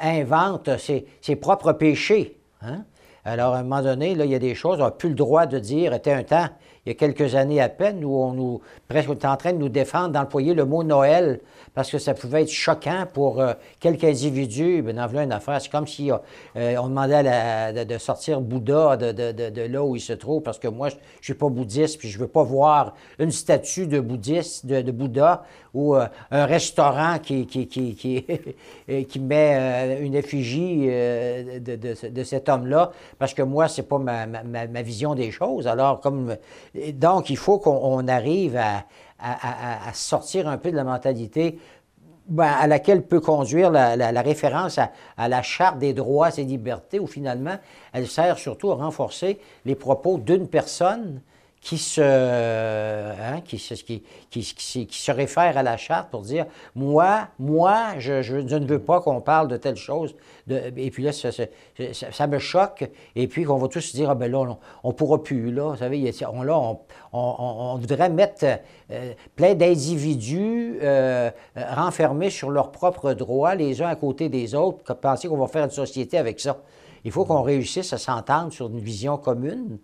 invente 0.00 0.70
ses, 0.78 1.36
propres 1.36 1.72
péchés. 1.72 2.38
Hein. 2.62 2.84
Alors, 3.24 3.54
à 3.54 3.58
un 3.58 3.62
moment 3.62 3.82
donné, 3.82 4.12
il 4.12 4.24
y 4.24 4.34
a 4.34 4.38
des 4.38 4.54
choses, 4.54 4.80
on 4.80 4.84
n'a 4.84 4.90
plus 4.90 5.10
le 5.10 5.14
droit 5.14 5.44
de 5.44 5.58
dire, 5.58 5.92
était 5.92 6.12
un 6.12 6.22
temps, 6.22 6.48
il 6.88 6.92
y 6.92 6.94
a 6.94 6.94
quelques 6.94 7.34
années 7.34 7.60
à 7.60 7.68
peine, 7.68 8.02
où 8.02 8.16
on 8.16 8.32
nous, 8.32 8.62
presque, 8.88 9.10
en 9.10 9.36
train 9.36 9.52
de 9.52 9.58
nous 9.58 9.68
défendre 9.68 10.08
d'employer 10.08 10.54
le 10.54 10.64
mot 10.64 10.82
Noël 10.82 11.38
parce 11.74 11.90
que 11.90 11.98
ça 11.98 12.14
pouvait 12.14 12.42
être 12.42 12.50
choquant 12.50 13.04
pour 13.12 13.42
euh, 13.42 13.52
quelques 13.78 14.04
individus. 14.04 14.80
Ben, 14.80 14.96
dans 14.96 15.06
une 15.08 15.30
affaire, 15.30 15.60
c'est 15.60 15.70
comme 15.70 15.86
si 15.86 16.10
euh, 16.10 16.16
euh, 16.56 16.76
on 16.78 16.88
demandait 16.88 17.84
de, 17.84 17.98
sortir 17.98 18.40
Bouddha 18.40 18.96
de, 18.96 19.66
là 19.66 19.84
où 19.84 19.96
il 19.96 20.00
se 20.00 20.14
trouve, 20.14 20.40
parce 20.40 20.58
que 20.58 20.66
moi, 20.66 20.88
je 20.88 20.94
ne 20.94 21.00
suis 21.20 21.34
pas 21.34 21.50
bouddhiste, 21.50 21.98
puis 21.98 22.08
je 22.08 22.16
ne 22.16 22.22
veux 22.22 22.28
pas 22.28 22.42
voir 22.42 22.94
une 23.18 23.30
statue 23.30 23.86
de 23.86 24.00
bouddhiste, 24.00 24.64
de, 24.64 24.90
Bouddha, 24.90 25.44
ou 25.78 25.94
un 25.94 26.46
restaurant 26.46 27.18
qui, 27.18 27.46
qui, 27.46 27.66
qui, 27.68 27.94
qui, 27.94 29.20
met 29.20 29.98
une 30.00 30.14
effigie 30.14 30.86
de, 30.86 32.24
cet 32.24 32.48
homme-là, 32.48 32.90
parce 33.18 33.34
que 33.34 33.42
moi, 33.42 33.68
ce 33.68 33.80
n'est 33.80 33.86
pas 33.86 33.98
ma, 33.98 34.26
ma, 34.26 34.82
vision 34.82 35.14
des 35.14 35.30
choses. 35.30 35.66
Alors, 35.66 36.00
comme 36.00 36.36
donc, 36.94 37.30
il 37.30 37.36
faut 37.36 37.58
qu'on 37.58 38.08
arrive 38.08 38.56
à 38.56 38.84
à, 39.18 39.92
sortir 39.94 40.48
un 40.48 40.58
peu 40.58 40.70
de 40.70 40.76
la 40.76 40.84
mentalité 40.84 41.58
ben, 42.28 42.44
à 42.44 42.66
laquelle 42.66 43.02
peut 43.02 43.20
conduire 43.20 43.70
la, 43.70 44.22
référence 44.22 44.78
à, 45.16 45.28
la 45.28 45.42
Charte 45.42 45.78
des 45.78 45.94
droits 45.94 46.36
et 46.36 46.44
libertés, 46.44 46.98
où 46.98 47.06
finalement, 47.06 47.56
elle 47.92 48.06
sert 48.06 48.38
surtout 48.38 48.70
à 48.70 48.74
renforcer 48.74 49.40
les 49.64 49.74
propos 49.74 50.18
d'une 50.18 50.46
personne 50.46 51.22
qui 51.60 51.76
se, 51.76 52.00
hein, 52.00 53.40
qui, 53.44 53.56
qui, 53.56 54.02
qui, 54.30 54.86
qui, 54.86 54.98
se 54.98 55.12
réfère 55.12 55.58
à 55.58 55.62
la 55.62 55.76
charte 55.76 56.10
pour 56.10 56.22
dire 56.22 56.46
moi, 56.74 57.28
moi, 57.38 57.98
je, 57.98 58.22
je, 58.22 58.36
ne 58.36 58.66
veux 58.66 58.78
pas 58.78 59.00
qu'on 59.00 59.20
parle 59.20 59.48
de 59.48 59.56
telle 59.56 59.76
chose. 59.76 60.14
Et 60.48 60.90
puis 60.90 61.02
là, 61.02 61.12
ça, 61.12 61.30
ça, 61.32 62.26
me 62.26 62.38
choque. 62.38 62.88
Et 63.16 63.26
puis 63.26 63.44
qu'on 63.44 63.58
va 63.58 63.68
tous 63.68 63.80
se 63.80 63.96
dire 63.96 64.10
ah 64.10 64.14
ben 64.14 64.30
là, 64.30 64.56
on 64.84 64.88
ne 64.88 64.92
pourra 64.92 65.22
plus. 65.22 65.50
Là, 65.50 65.70
vous 65.70 65.76
savez, 65.76 66.12
on, 66.32 66.42
là, 66.42 66.58
on, 66.58 66.78
on, 67.12 67.76
voudrait 67.76 68.08
mettre 68.08 68.44
euh, 68.90 69.12
plein 69.34 69.54
d'individus 69.54 70.78
euh, 70.82 71.30
renfermés 71.56 72.30
sur 72.30 72.50
leurs 72.50 72.70
propres 72.70 73.12
droits, 73.14 73.54
les 73.54 73.82
uns 73.82 73.88
à 73.88 73.96
côté 73.96 74.28
des 74.28 74.54
autres, 74.54 74.94
penser 74.94 75.28
qu'on 75.28 75.36
va 75.36 75.48
faire 75.48 75.64
une 75.64 75.70
société 75.70 76.18
avec 76.18 76.40
ça. 76.40 76.58
Il 77.04 77.12
faut 77.12 77.24
qu'on 77.24 77.42
réussisse 77.42 77.92
à 77.92 77.98
s'entendre 77.98 78.52
sur 78.52 78.68
une 78.68 78.80
vision 78.80 79.16
commune 79.16 79.78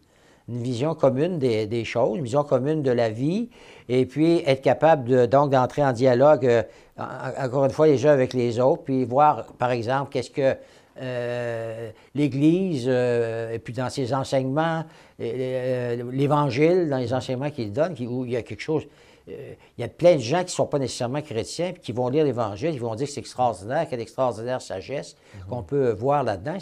une 0.48 0.62
vision 0.62 0.94
commune 0.94 1.38
des, 1.38 1.84
choses, 1.84 2.18
une 2.18 2.24
vision 2.24 2.44
commune 2.44 2.82
de 2.82 2.90
la 2.90 3.08
vie, 3.08 3.48
et 3.88 4.06
puis 4.06 4.42
être 4.46 4.62
capable 4.62 5.04
de, 5.04 5.26
donc 5.26 5.50
d'entrer 5.50 5.84
en 5.84 5.92
dialogue, 5.92 6.46
euh, 6.46 6.62
encore 6.96 7.64
une 7.64 7.70
fois, 7.70 7.86
les 7.86 8.06
uns 8.06 8.12
avec 8.12 8.34
les 8.34 8.60
autres, 8.60 8.82
puis 8.82 9.04
voir, 9.04 9.44
par 9.58 9.70
exemple, 9.70 10.10
qu'est-ce 10.12 10.30
que 10.30 10.56
euh, 11.00 11.90
l'Église, 12.14 12.84
euh, 12.86 13.52
et 13.52 13.58
puis 13.58 13.72
dans 13.72 13.90
ses 13.90 14.12
enseignements, 14.14 14.84
l'Évangile, 15.18 16.88
dans 16.88 16.98
les 16.98 17.14
enseignements 17.14 17.50
qu'il 17.50 17.72
donne, 17.72 17.94
où 18.00 18.24
il 18.24 18.32
y 18.32 18.36
a 18.36 18.42
quelque 18.42 18.62
chose 18.62 18.86
il 19.26 19.80
y 19.80 19.84
a 19.84 19.88
plein 19.88 20.16
de 20.16 20.20
gens 20.20 20.40
qui 20.40 20.46
ne 20.46 20.50
sont 20.50 20.66
pas 20.66 20.78
nécessairement 20.78 21.22
chrétiens, 21.22 21.72
qui 21.72 21.92
vont 21.92 22.08
lire 22.08 22.24
l'Évangile, 22.24 22.74
ils 22.74 22.80
vont 22.80 22.94
dire 22.94 23.06
que 23.06 23.12
c'est 23.12 23.20
extraordinaire, 23.20 23.86
quelle 23.88 24.00
extraordinaire 24.00 24.60
sagesse 24.60 25.16
mhm. 25.16 25.48
qu'on 25.48 25.62
peut 25.62 25.92
voir 25.92 26.24
là-dedans. 26.24 26.58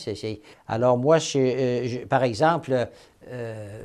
Alors 0.69 0.97
moi, 0.97 1.19
par 2.09 2.23
exemple, 2.23 2.89
euh, 3.31 3.83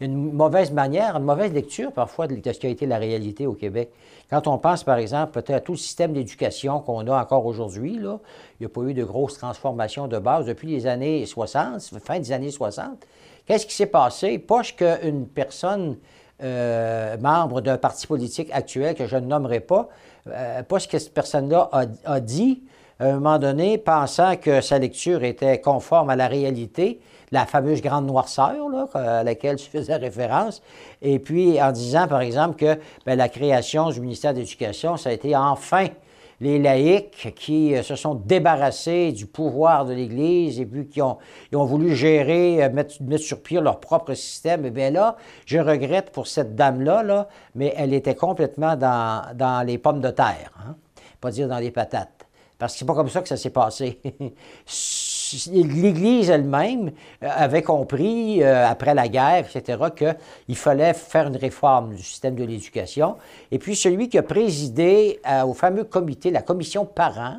il 0.00 0.06
y 0.06 0.10
a 0.10 0.12
une 0.12 0.32
mauvaise 0.32 0.72
manière, 0.72 1.16
une 1.16 1.24
mauvaise 1.24 1.52
lecture 1.52 1.92
parfois 1.92 2.26
de 2.26 2.52
ce 2.52 2.58
qui 2.58 2.66
a 2.66 2.70
été 2.70 2.86
la 2.86 2.98
réalité 2.98 3.46
au 3.46 3.54
Québec. 3.54 3.90
Quand 4.28 4.46
on 4.46 4.58
pense, 4.58 4.84
par 4.84 4.98
exemple, 4.98 5.32
peut-être 5.32 5.56
à 5.56 5.60
tout 5.60 5.72
le 5.72 5.78
système 5.78 6.12
d'éducation 6.12 6.80
qu'on 6.80 7.06
a 7.08 7.20
encore 7.20 7.46
aujourd'hui, 7.46 7.94
il 7.94 8.18
n'y 8.60 8.66
a 8.66 8.68
pas 8.68 8.82
eu 8.82 8.94
de 8.94 9.04
grosses 9.04 9.38
transformations 9.38 10.06
de 10.06 10.18
base 10.18 10.46
depuis 10.46 10.68
les 10.68 10.86
années 10.86 11.26
60, 11.26 11.80
fin 12.02 12.18
des 12.18 12.32
années 12.32 12.50
60. 12.50 13.06
Qu'est-ce 13.46 13.66
qui 13.66 13.74
s'est 13.74 13.86
passé? 13.86 14.38
Pas 14.38 14.62
qu'une 14.62 15.26
personne 15.26 15.96
euh, 16.42 17.18
membre 17.18 17.60
d'un 17.60 17.76
parti 17.76 18.06
politique 18.06 18.48
actuel 18.52 18.94
que 18.94 19.06
je 19.06 19.16
ne 19.16 19.26
nommerai 19.26 19.60
pas, 19.60 19.88
euh, 20.28 20.62
pas 20.62 20.78
ce 20.78 20.88
que 20.88 20.98
cette 20.98 21.12
personne-là 21.12 21.68
a, 22.04 22.20
dit, 22.20 22.62
à 23.00 23.06
un 23.06 23.14
moment 23.14 23.38
donné, 23.38 23.78
pensant 23.78 24.36
que 24.36 24.60
sa 24.60 24.78
lecture 24.78 25.24
était 25.24 25.58
conforme 25.58 26.10
à 26.10 26.16
la 26.16 26.28
réalité, 26.28 27.00
la 27.32 27.46
fameuse 27.46 27.80
grande 27.80 28.06
noirceur 28.06 28.68
là, 28.68 28.88
à 28.92 29.24
laquelle 29.24 29.56
tu 29.56 29.70
faisais 29.70 29.96
référence, 29.96 30.60
et 31.00 31.18
puis 31.18 31.60
en 31.62 31.72
disant, 31.72 32.06
par 32.06 32.20
exemple, 32.20 32.56
que 32.56 32.78
ben, 33.06 33.16
la 33.16 33.30
création 33.30 33.88
du 33.88 34.00
ministère 34.02 34.34
de 34.34 34.40
l'Éducation, 34.40 34.98
ça 34.98 35.08
a 35.08 35.12
été 35.12 35.34
enfin 35.34 35.86
les 36.42 36.58
laïcs 36.58 37.34
qui 37.36 37.74
euh, 37.74 37.82
se 37.82 37.96
sont 37.96 38.14
débarrassés 38.14 39.12
du 39.12 39.26
pouvoir 39.26 39.84
de 39.84 39.92
l'Église 39.92 40.58
et 40.58 40.66
puis 40.66 40.86
qui 40.86 41.02
ont, 41.02 41.18
voulu 41.52 41.94
gérer, 41.94 42.64
euh, 42.64 42.70
mettre, 42.70 42.94
sur 43.18 43.42
pied 43.42 43.60
leur 43.60 43.78
propre 43.80 44.14
système. 44.14 44.64
Eh 44.64 44.70
bien 44.70 44.90
là, 44.90 45.16
je 45.44 45.58
regrette 45.58 46.10
pour 46.12 46.26
cette 46.26 46.54
dame-là, 46.54 47.02
là, 47.02 47.28
mais 47.54 47.74
elle 47.76 47.92
était 47.92 48.14
complètement 48.14 48.76
dans, 48.76 49.22
dans 49.34 49.66
les 49.66 49.76
pommes 49.76 50.00
de 50.00 50.10
terre, 50.10 50.50
hein? 50.66 50.76
pas 51.20 51.30
dire 51.30 51.46
dans 51.46 51.58
les 51.58 51.70
patates. 51.70 52.19
Parce 52.60 52.74
que 52.74 52.78
c'est 52.78 52.84
pas 52.84 52.94
comme 52.94 53.08
ça 53.08 53.22
que 53.22 53.28
ça 53.28 53.38
s'est 53.38 53.50
passé. 53.50 53.98
l'Église 55.52 56.28
elle-même 56.28 56.92
euh, 57.22 57.28
avait 57.34 57.62
compris, 57.62 58.42
euh, 58.42 58.66
après 58.66 58.94
la 58.94 59.08
guerre, 59.08 59.46
etc., 59.46 59.82
qu'il 59.96 60.56
fallait 60.56 60.92
faire 60.92 61.28
une 61.28 61.36
réforme 61.36 61.94
du 61.94 62.02
système 62.02 62.34
de 62.34 62.44
l'éducation. 62.44 63.16
Et 63.50 63.58
puis 63.58 63.74
celui 63.76 64.10
qui 64.10 64.18
a 64.18 64.22
présidé 64.22 65.20
euh, 65.26 65.44
au 65.44 65.54
fameux 65.54 65.84
comité, 65.84 66.30
la 66.30 66.42
commission 66.42 66.84
parents, 66.84 67.38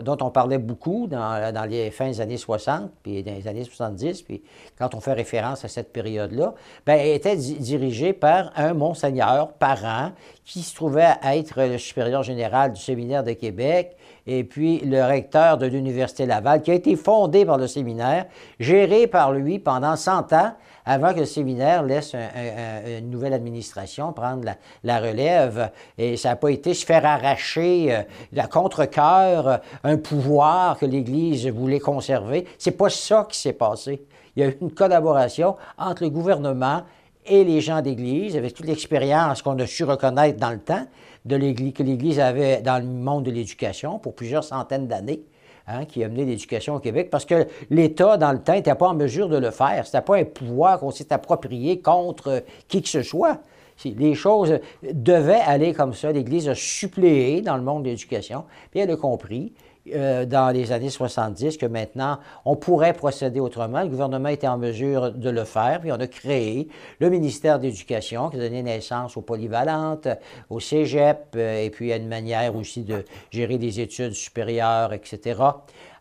dont 0.00 0.16
on 0.22 0.30
parlait 0.30 0.58
beaucoup 0.58 1.06
dans, 1.06 1.68
les 1.68 1.90
fins 1.90 2.08
des 2.08 2.20
années 2.20 2.38
60, 2.38 2.90
puis 3.02 3.22
dans 3.22 3.34
les 3.34 3.46
années 3.46 3.64
70, 3.64 4.22
puis 4.22 4.42
quand 4.78 4.94
on 4.94 5.00
fait 5.00 5.12
référence 5.12 5.66
à 5.66 5.68
cette 5.68 5.92
période-là, 5.92 6.54
ben, 6.86 6.98
était 6.98 7.36
dirigé 7.36 8.14
par 8.14 8.52
un 8.56 8.72
monseigneur 8.72 9.52
parent 9.52 10.12
qui 10.46 10.62
se 10.62 10.74
trouvait 10.74 11.10
à 11.20 11.36
être 11.36 11.62
le 11.62 11.76
supérieur 11.76 12.22
général 12.22 12.72
du 12.72 12.80
séminaire 12.80 13.22
de 13.22 13.32
Québec, 13.32 13.96
et 14.26 14.44
puis 14.44 14.80
le 14.80 15.02
recteur 15.04 15.58
de 15.58 15.66
l'Université 15.66 16.26
Laval, 16.26 16.62
qui 16.62 16.70
a 16.70 16.74
été 16.74 16.96
fondé 16.96 17.44
par 17.44 17.58
le 17.58 17.66
séminaire, 17.66 18.26
géré 18.60 19.06
par 19.06 19.32
lui 19.32 19.58
pendant 19.58 19.96
100 19.96 20.32
ans, 20.32 20.52
avant 20.84 21.14
que 21.14 21.20
le 21.20 21.26
séminaire 21.26 21.82
laisse 21.82 22.14
une 22.14 23.10
nouvelle 23.10 23.34
administration 23.34 24.12
prendre 24.12 24.44
la, 24.82 25.00
relève. 25.00 25.70
Et 25.98 26.16
ça 26.16 26.30
n'a 26.30 26.36
pas 26.36 26.50
été 26.50 26.74
se 26.74 26.84
faire 26.84 27.06
arracher 27.06 27.94
euh, 27.94 28.02
la 28.32 28.46
contre-cœur 28.46 29.60
un 29.84 29.96
pouvoir 29.96 30.78
que 30.78 30.86
l'Église 30.86 31.46
voulait 31.48 31.78
conserver. 31.78 32.46
C'est 32.58 32.72
pas 32.72 32.90
ça 32.90 33.26
qui 33.30 33.38
s'est 33.38 33.52
passé. 33.52 34.04
Il 34.34 34.42
y 34.42 34.46
a 34.46 34.48
eu 34.48 34.56
une 34.60 34.72
collaboration 34.72 35.56
entre 35.78 36.04
le 36.04 36.10
gouvernement 36.10 36.82
et 37.26 37.44
les 37.44 37.60
gens 37.60 37.82
d'Église, 37.82 38.36
avec 38.36 38.54
toute 38.54 38.66
l'expérience 38.66 39.42
qu'on 39.42 39.58
a 39.58 39.66
su 39.66 39.84
reconnaître 39.84 40.38
dans 40.38 40.50
le 40.50 40.58
temps 40.58 40.86
de 41.24 41.36
l'Église, 41.36 41.72
que 41.72 41.82
l'Église 41.82 42.18
avait 42.20 42.60
dans 42.62 42.78
le 42.78 42.88
monde 42.88 43.24
de 43.24 43.30
l'éducation 43.30 43.98
pour 43.98 44.14
plusieurs 44.14 44.44
centaines 44.44 44.88
d'années. 44.88 45.22
Hein, 45.68 45.84
qui 45.84 46.02
a 46.02 46.08
mené 46.08 46.24
l'éducation 46.24 46.74
au 46.74 46.80
Québec, 46.80 47.08
parce 47.08 47.24
que 47.24 47.46
l'État, 47.70 48.16
dans 48.16 48.32
le 48.32 48.40
temps, 48.40 48.54
n'était 48.54 48.74
pas 48.74 48.88
en 48.88 48.94
mesure 48.94 49.28
de 49.28 49.36
le 49.36 49.52
faire. 49.52 49.86
Ce 49.86 49.96
n'était 49.96 50.04
pas 50.04 50.16
un 50.16 50.24
pouvoir 50.24 50.80
qu'on 50.80 50.90
s'est 50.90 51.12
approprié 51.12 51.80
contre 51.80 52.42
qui 52.66 52.82
que 52.82 52.88
ce 52.88 53.04
soit. 53.04 53.38
Les 53.84 54.16
choses 54.16 54.58
devaient 54.82 55.40
aller 55.40 55.72
comme 55.72 55.94
ça. 55.94 56.10
L'Église 56.10 56.48
a 56.48 56.56
suppléé 56.56 57.42
dans 57.42 57.56
le 57.56 57.62
monde 57.62 57.84
de 57.84 57.90
l'éducation, 57.90 58.42
puis 58.72 58.80
elle 58.80 58.90
a 58.90 58.96
compris. 58.96 59.52
Euh, 59.90 60.26
dans 60.26 60.54
les 60.54 60.70
années 60.70 60.90
70 60.90 61.56
que 61.56 61.66
maintenant, 61.66 62.20
on 62.44 62.54
pourrait 62.54 62.92
procéder 62.92 63.40
autrement. 63.40 63.82
Le 63.82 63.88
gouvernement 63.88 64.28
était 64.28 64.46
en 64.46 64.56
mesure 64.56 65.10
de 65.10 65.28
le 65.28 65.42
faire, 65.42 65.80
puis 65.80 65.90
on 65.90 65.98
a 65.98 66.06
créé 66.06 66.68
le 67.00 67.10
ministère 67.10 67.58
de 67.58 67.64
l'Éducation 67.64 68.30
qui 68.30 68.36
a 68.36 68.38
donné 68.38 68.62
naissance 68.62 69.16
aux 69.16 69.22
polyvalentes, 69.22 70.06
au 70.50 70.60
cégep, 70.60 71.34
euh, 71.34 71.64
et 71.64 71.70
puis 71.70 71.92
à 71.92 71.96
une 71.96 72.06
manière 72.06 72.54
aussi 72.54 72.84
de 72.84 73.04
gérer 73.32 73.58
des 73.58 73.80
études 73.80 74.12
supérieures, 74.12 74.92
etc. 74.92 75.40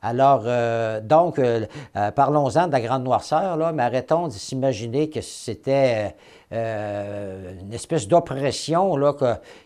Alors, 0.03 0.43
euh, 0.45 1.01
donc, 1.01 1.39
parlons-en 2.15 2.67
de 2.67 2.71
la 2.71 2.81
grande 2.81 3.03
noirceur, 3.03 3.57
là, 3.57 3.71
mais 3.71 3.83
arrêtons 3.83 4.27
de 4.27 4.33
s'imaginer 4.33 5.09
que 5.09 5.21
c'était 5.21 6.15
une 6.51 7.73
espèce 7.73 8.07
d'oppression 8.07 8.95
là, 8.95 9.13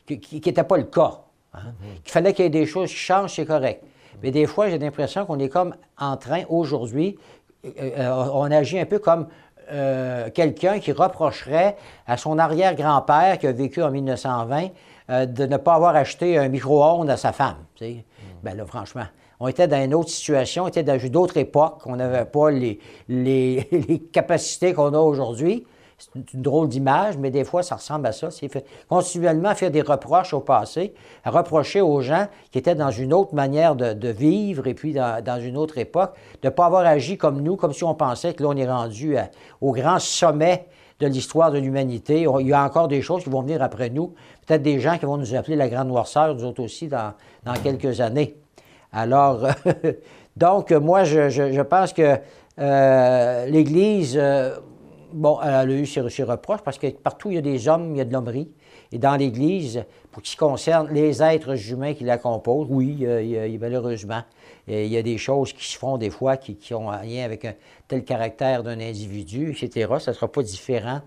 qui 0.05 0.41
n'était 0.45 0.63
pas 0.63 0.77
le 0.77 0.83
cas. 0.83 1.19
Hein. 1.53 1.59
Mm-hmm. 1.59 2.01
Qu'il 2.03 2.11
fallait 2.11 2.33
qu'il 2.33 2.43
y 2.43 2.47
ait 2.47 2.51
des 2.51 2.65
choses 2.65 2.89
qui 2.89 2.97
changent, 2.97 3.33
c'est 3.35 3.45
correct. 3.45 3.83
Mais 4.23 4.31
des 4.31 4.45
fois, 4.45 4.69
j'ai 4.69 4.77
l'impression 4.77 5.25
qu'on 5.25 5.39
est 5.39 5.49
comme 5.49 5.75
en 5.97 6.17
train, 6.17 6.43
aujourd'hui, 6.49 7.17
euh, 7.65 7.69
euh, 7.97 8.29
on 8.33 8.51
agit 8.51 8.79
un 8.79 8.85
peu 8.85 8.99
comme 8.99 9.27
euh, 9.71 10.29
quelqu'un 10.29 10.79
qui 10.79 10.91
reprocherait 10.91 11.75
à 12.05 12.17
son 12.17 12.37
arrière-grand-père 12.37 13.39
qui 13.39 13.47
a 13.47 13.51
vécu 13.51 13.81
en 13.81 13.91
1920 13.91 14.69
de 15.07 15.45
ne 15.45 15.57
pas 15.57 15.75
avoir 15.75 15.95
acheté 15.95 16.37
un 16.37 16.47
micro-ondes 16.47 17.09
à 17.09 17.17
sa 17.17 17.31
femme. 17.31 17.57
Tu 17.75 17.85
mm. 17.85 18.01
Bien 18.43 18.55
là, 18.55 18.65
franchement, 18.65 19.05
on 19.39 19.47
était 19.47 19.67
dans 19.67 19.83
une 19.83 19.93
autre 19.93 20.09
situation, 20.09 20.63
on 20.63 20.67
était 20.67 20.83
dans 20.83 20.97
une 20.97 21.15
autre 21.15 21.37
époque, 21.37 21.81
on 21.85 21.95
n'avait 21.95 22.25
pas 22.25 22.49
les, 22.49 22.79
les 23.07 24.03
capacités 24.11 24.73
qu'on 24.73 24.93
a 24.93 24.99
aujourd'hui. 24.99 25.65
C'est 25.97 26.33
une 26.33 26.41
drôle 26.41 26.67
d'image, 26.67 27.17
mais 27.17 27.31
des 27.31 27.45
fois, 27.45 27.63
ça 27.63 27.75
ressemble 27.75 28.07
à 28.07 28.11
ça. 28.11 28.29
C'est 28.29 28.49
continuellement 28.89 29.55
faire 29.55 29.71
des 29.71 29.81
reproches 29.81 30.33
au 30.33 30.41
passé, 30.41 30.93
reprocher 31.25 31.79
aux 31.79 32.01
gens 32.01 32.27
qui 32.51 32.57
étaient 32.57 32.75
dans 32.75 32.91
une 32.91 33.13
autre 33.13 33.33
manière 33.33 33.75
de, 33.75 34.09
vivre 34.09 34.67
et 34.67 34.73
puis 34.73 34.93
dans, 34.93 35.39
une 35.39 35.55
autre 35.55 35.77
époque, 35.77 36.13
de 36.41 36.47
ne 36.47 36.53
pas 36.53 36.65
avoir 36.65 36.85
agi 36.85 37.17
comme 37.17 37.41
nous, 37.41 37.55
comme 37.55 37.71
si 37.71 37.85
on 37.85 37.95
pensait 37.95 38.33
que 38.33 38.43
là, 38.43 38.49
on 38.49 38.57
est 38.57 38.69
rendu 38.69 39.15
au 39.61 39.71
grand 39.71 39.99
sommet 39.99 40.67
de 40.99 41.07
l'histoire 41.07 41.51
de 41.51 41.59
l'humanité. 41.59 42.27
Il 42.39 42.47
y 42.47 42.53
a 42.53 42.63
encore 42.63 42.89
des 42.89 43.01
choses 43.01 43.23
qui 43.23 43.29
vont 43.29 43.41
venir 43.41 43.63
après 43.63 43.89
nous. 43.89 44.13
Peut-être 44.45 44.63
des 44.63 44.79
gens 44.81 44.97
qui 44.97 45.05
vont 45.05 45.17
nous 45.17 45.33
appeler 45.33 45.55
la 45.55 45.69
grande 45.69 45.87
noirceur, 45.87 46.35
nous 46.35 46.43
autres 46.43 46.61
aussi, 46.61 46.89
dans, 46.89 47.13
quelques 47.63 48.01
années. 48.01 48.35
Alors, 48.91 49.47
donc, 50.35 50.71
moi, 50.71 51.05
je, 51.05 51.61
pense 51.61 51.93
que 51.93 52.17
euh, 52.59 53.45
l'Église... 53.45 54.17
Euh, 54.19 54.55
bon, 55.13 55.39
elle 55.41 55.53
a 55.53 55.65
eu 55.65 55.85
ses, 55.85 56.01
reproches 56.23 56.61
parce 56.61 56.77
que 56.77 56.87
partout 56.87 57.29
il 57.31 57.35
y 57.35 57.37
a 57.37 57.41
des 57.41 57.67
hommes, 57.67 57.91
il 57.95 57.97
y 57.97 58.01
a 58.01 58.05
de 58.05 58.13
l'hommerie. 58.13 58.49
Et 58.91 58.97
dans 58.97 59.15
l'Église, 59.15 59.83
pour 60.11 60.25
ce 60.25 60.31
qui 60.31 60.37
concerne 60.37 60.89
les 60.93 61.21
êtres 61.21 61.71
humains 61.71 61.93
qui 61.93 62.03
la 62.03 62.17
composent, 62.17 62.67
oui, 62.69 62.97
il 62.99 63.37
a, 63.37 63.59
malheureusement, 63.59 64.21
il 64.67 64.87
y 64.87 64.97
a 64.97 65.01
des 65.01 65.17
choses 65.17 65.53
qui 65.53 65.65
se 65.65 65.77
font 65.77 65.97
des 65.97 66.09
fois 66.09 66.37
qui, 66.37 66.73
ont 66.73 66.89
un 66.89 67.03
lien 67.03 67.23
avec 67.23 67.45
un 67.45 67.53
tel 67.87 68.03
caractère 68.03 68.63
d'un 68.63 68.79
individu, 68.79 69.51
etc. 69.51 69.87
Ça 69.99 70.11
ne 70.11 70.15
sera 70.15 70.31
pas 70.31 70.43
différent 70.43 71.01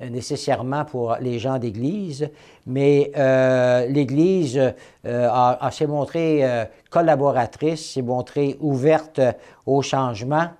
euh, 0.00 0.10
nécessairement 0.10 0.84
pour 0.84 1.16
les 1.20 1.40
gens 1.40 1.58
d'Église, 1.58 2.30
mais 2.66 3.10
euh, 3.16 3.84
l'Église 3.86 4.56
euh, 4.56 5.28
a, 5.28 5.70
s'est 5.72 5.88
montrée 5.88 6.44
collaboratrice, 6.88 7.94
s'est 7.94 8.02
montrée 8.02 8.56
ouverte 8.60 9.20
au 9.66 9.82
changement. 9.82 10.50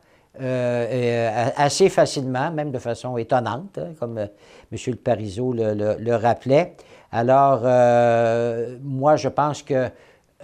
Euh, 0.40 0.86
euh, 0.90 1.48
assez 1.56 1.88
facilement, 1.88 2.52
même 2.52 2.70
de 2.70 2.78
façon 2.78 3.16
étonnante, 3.16 3.78
hein, 3.78 3.88
comme 3.98 4.18
euh, 4.18 4.26
M. 4.70 4.78
le 4.86 4.94
Parizeau 4.94 5.52
le, 5.52 6.14
rappelait. 6.14 6.76
Alors, 7.10 7.62
moi, 8.82 9.16
je 9.16 9.28
pense 9.28 9.62
que 9.62 9.90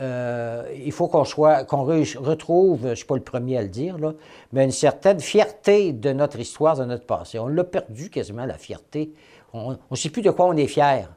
il 0.00 0.92
faut 0.92 1.06
qu'on 1.06 1.24
soit, 1.24 1.64
qu'on 1.64 1.84
retrouve, 1.84 2.80
je 2.82 2.88
ne 2.88 2.94
suis 2.94 3.04
pas 3.04 3.14
le 3.14 3.22
premier 3.22 3.58
à 3.58 3.62
le 3.62 3.68
dire, 3.68 3.98
là, 3.98 4.12
mais 4.52 4.64
une 4.64 4.72
certaine 4.72 5.20
fierté 5.20 5.92
de 5.92 6.12
notre 6.12 6.40
histoire, 6.40 6.76
de 6.76 6.84
notre 6.84 7.06
passé. 7.06 7.38
On 7.38 7.46
l'a 7.46 7.64
perdu 7.64 8.10
quasiment, 8.10 8.46
la 8.46 8.58
fierté. 8.58 9.12
On 9.52 9.76
ne 9.90 9.96
sait 9.96 10.10
plus 10.10 10.22
de 10.22 10.30
quoi 10.30 10.46
on 10.46 10.56
est 10.56 10.66
fier. 10.66 11.08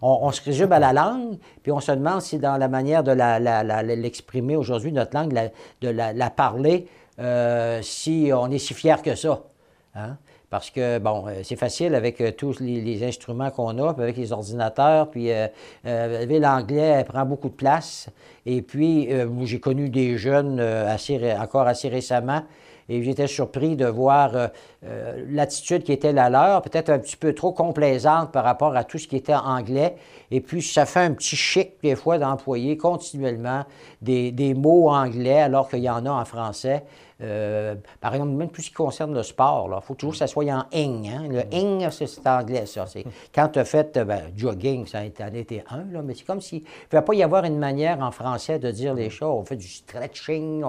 On, 0.00 0.30
se 0.32 0.42
résume 0.42 0.72
à 0.72 0.78
la 0.78 0.92
langue, 0.92 1.38
puis 1.62 1.72
on 1.72 1.80
se 1.80 1.90
demande 1.90 2.20
si 2.20 2.38
dans 2.38 2.58
la 2.58 2.68
manière 2.68 3.02
de 3.02 3.12
l'exprimer 3.94 4.54
aujourd'hui, 4.54 4.92
notre 4.92 5.16
langue, 5.16 5.32
de 5.80 5.88
la, 5.88 6.30
parler, 6.30 6.86
euh, 7.18 7.80
si 7.82 8.30
on 8.34 8.50
est 8.50 8.58
si 8.58 8.74
fier 8.74 9.02
que 9.02 9.14
ça. 9.14 9.42
Hein? 9.94 10.16
Parce 10.50 10.70
que, 10.70 10.98
bon, 10.98 11.26
euh, 11.26 11.40
c'est 11.42 11.56
facile 11.56 11.94
avec 11.94 12.20
euh, 12.20 12.30
tous 12.32 12.60
les, 12.60 13.04
instruments 13.04 13.50
qu'on 13.50 13.78
a, 13.78 13.94
puis 13.94 14.02
avec 14.02 14.16
les 14.16 14.32
ordinateurs, 14.32 15.10
puis 15.10 15.30
l'anglais 15.84 17.04
prend 17.04 17.24
beaucoup 17.24 17.48
de 17.48 17.54
place. 17.54 18.08
Et 18.46 18.62
puis, 18.62 19.08
j'ai 19.44 19.60
connu 19.60 19.88
des 19.88 20.16
jeunes 20.16 20.60
assez, 20.60 21.32
encore 21.34 21.66
assez 21.66 21.88
récemment 21.88 22.42
et 22.88 23.02
j'étais 23.02 23.26
surpris 23.26 23.76
de 23.76 23.86
voir 23.86 24.36
euh, 24.36 24.48
euh, 24.84 25.24
l'attitude 25.28 25.84
qui 25.84 25.92
était 25.92 26.12
la 26.12 26.28
leur, 26.28 26.62
peut-être 26.62 26.90
un 26.90 26.98
petit 26.98 27.16
peu 27.16 27.34
trop 27.34 27.52
complaisante 27.52 28.32
par 28.32 28.44
rapport 28.44 28.76
à 28.76 28.84
tout 28.84 28.98
ce 28.98 29.08
qui 29.08 29.16
était 29.16 29.34
anglais. 29.34 29.96
Et 30.30 30.40
puis, 30.40 30.62
ça 30.62 30.86
fait 30.86 31.00
un 31.00 31.12
petit 31.12 31.36
chic, 31.36 31.72
des 31.82 31.96
fois, 31.96 32.18
d'employer 32.18 32.76
continuellement 32.76 33.64
des, 34.02 34.54
mots 34.54 34.90
anglais 34.90 35.40
alors 35.40 35.68
qu'il 35.68 35.80
y 35.80 35.90
en 35.90 36.04
a 36.06 36.10
en 36.10 36.24
français. 36.24 36.84
Euh, 37.20 37.76
par 38.00 38.14
exemple, 38.14 38.32
même 38.32 38.50
tout 38.50 38.60
ce 38.60 38.68
qui 38.68 38.74
concerne 38.74 39.14
le 39.14 39.22
sport, 39.22 39.70
il 39.70 39.86
faut 39.86 39.94
toujours 39.94 40.12
que 40.12 40.18
ça 40.18 40.26
soit 40.26 40.44
en 40.52 40.64
ing. 40.72 41.08
Hein. 41.08 41.28
Le 41.28 41.42
ing, 41.54 41.88
c'est 41.90 42.26
anglais, 42.26 42.66
ça. 42.66 42.86
Quand 43.32 43.48
tu 43.48 43.58
as 43.60 43.64
fait 43.64 43.96
ben, 43.98 44.22
jogging, 44.36 44.86
ça 44.86 44.98
en 45.00 45.34
été 45.34 45.62
un, 45.70 45.84
là, 45.92 46.02
mais 46.02 46.14
c'est 46.14 46.24
comme 46.24 46.40
s'il 46.40 46.62
ne 46.62 46.66
va 46.90 47.02
pas 47.02 47.14
y 47.14 47.22
avoir 47.22 47.44
une 47.44 47.58
manière 47.58 48.00
en 48.00 48.10
français 48.10 48.58
de 48.58 48.70
dire 48.70 48.94
les 48.94 49.10
choses. 49.10 49.40
On 49.40 49.44
fait 49.44 49.56
du 49.56 49.68
stretching, 49.68 50.64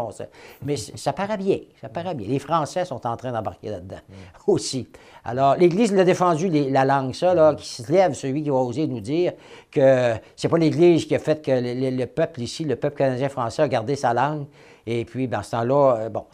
mais 0.63 0.75
ça 0.77 1.13
paraît 1.13 1.37
bien, 1.37 1.59
ça 1.81 1.89
paraît 1.89 2.13
bien. 2.13 2.27
Les 2.27 2.39
Français 2.39 2.85
sont 2.85 3.05
en 3.07 3.17
train 3.17 3.31
d'embarquer 3.31 3.69
là-dedans 3.69 4.01
aussi. 4.47 4.87
Alors, 5.23 5.55
l'Église 5.55 5.91
l'a 5.93 6.03
défendu, 6.03 6.49
la 6.49 6.85
langue, 6.85 7.15
ça, 7.15 7.33
là, 7.33 7.55
qui 7.55 7.67
se 7.67 7.91
lève, 7.91 8.13
celui 8.13 8.43
qui 8.43 8.49
va 8.49 8.57
oser 8.57 8.85
nous 8.85 8.99
dire 8.99 9.33
que 9.71 10.13
c'est 10.35 10.47
pas 10.47 10.57
l'Église 10.57 11.05
qui 11.05 11.15
a 11.15 11.19
fait 11.19 11.43
que 11.43 11.51
le, 11.51 12.05
peuple 12.05 12.41
ici, 12.41 12.63
le 12.63 12.75
peuple 12.75 12.97
canadien-français 12.97 13.63
a 13.63 13.67
gardé 13.67 13.95
sa 13.95 14.13
langue. 14.13 14.45
Et 14.87 15.05
puis, 15.05 15.27
dans 15.27 15.41
ce 15.41 15.51
temps-là, 15.51 15.95
euh, 15.97 16.09
bon, 16.09 16.25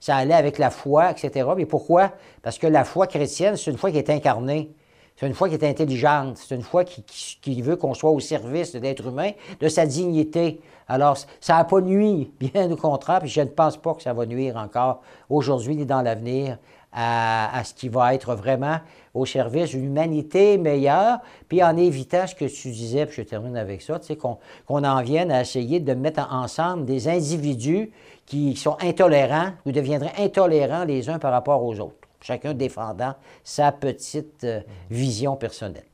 ça 0.00 0.16
allait 0.16 0.34
avec 0.34 0.58
la 0.58 0.70
foi, 0.70 1.10
etc. 1.12 1.48
Mais 1.56 1.66
pourquoi? 1.66 2.12
Parce 2.42 2.58
que 2.58 2.66
la 2.66 2.84
foi 2.84 3.06
chrétienne, 3.06 3.56
c'est 3.56 3.70
une 3.70 3.78
foi 3.78 3.90
qui 3.90 3.98
est 3.98 4.10
incarnée. 4.10 4.74
C'est 5.16 5.26
une 5.26 5.34
foi 5.34 5.48
qui 5.48 5.54
est 5.54 5.64
intelligente. 5.64 6.38
C'est 6.38 6.54
une 6.54 6.62
foi 6.62 6.84
qui, 6.84 7.62
veut 7.62 7.76
qu'on 7.76 7.94
soit 7.94 8.10
au 8.10 8.18
service 8.18 8.72
de 8.72 8.80
l'être 8.80 9.06
humain, 9.06 9.30
de 9.60 9.68
sa 9.68 9.86
dignité. 9.86 10.60
Alors, 10.88 11.16
ça 11.40 11.56
n'a 11.56 11.64
pas 11.64 11.80
nuit, 11.80 12.32
bien 12.40 12.70
au 12.70 12.76
contraire, 12.76 13.20
puis 13.20 13.28
je 13.28 13.40
ne 13.40 13.46
pense 13.46 13.76
pas 13.76 13.94
que 13.94 14.02
ça 14.02 14.12
va 14.12 14.26
nuire 14.26 14.56
encore 14.56 15.02
aujourd'hui 15.28 15.76
ni 15.76 15.86
dans 15.86 16.02
l'avenir 16.02 16.58
à, 16.92 17.62
ce 17.64 17.74
qui 17.74 17.88
va 17.88 18.14
être 18.14 18.34
vraiment 18.34 18.78
au 19.14 19.26
service 19.26 19.70
d'une 19.70 19.84
humanité 19.84 20.58
meilleure, 20.58 21.18
puis 21.48 21.62
en 21.62 21.76
évitant 21.76 22.26
ce 22.26 22.34
que 22.34 22.44
tu 22.44 22.70
disais, 22.70 23.06
puis 23.06 23.16
je 23.16 23.22
termine 23.22 23.56
avec 23.56 23.82
ça, 23.82 23.98
tu 23.98 24.06
sais, 24.06 24.16
qu'on 24.16 24.38
en 24.68 25.02
vienne 25.02 25.30
à 25.30 25.42
essayer 25.42 25.80
de 25.80 25.94
mettre 25.94 26.26
ensemble 26.32 26.84
des 26.84 27.08
individus 27.08 27.90
qui 28.26 28.56
sont 28.56 28.76
intolérants 28.80 29.52
ou 29.66 29.72
deviendraient 29.72 30.14
intolérants 30.18 30.84
les 30.84 31.08
uns 31.08 31.18
par 31.18 31.32
rapport 31.32 31.62
aux 31.62 31.78
autres, 31.80 31.96
chacun 32.20 32.54
défendant 32.54 33.14
sa 33.44 33.72
petite 33.72 34.44
euh, 34.44 34.60
vision 34.90 35.36
personnelle. 35.36 35.84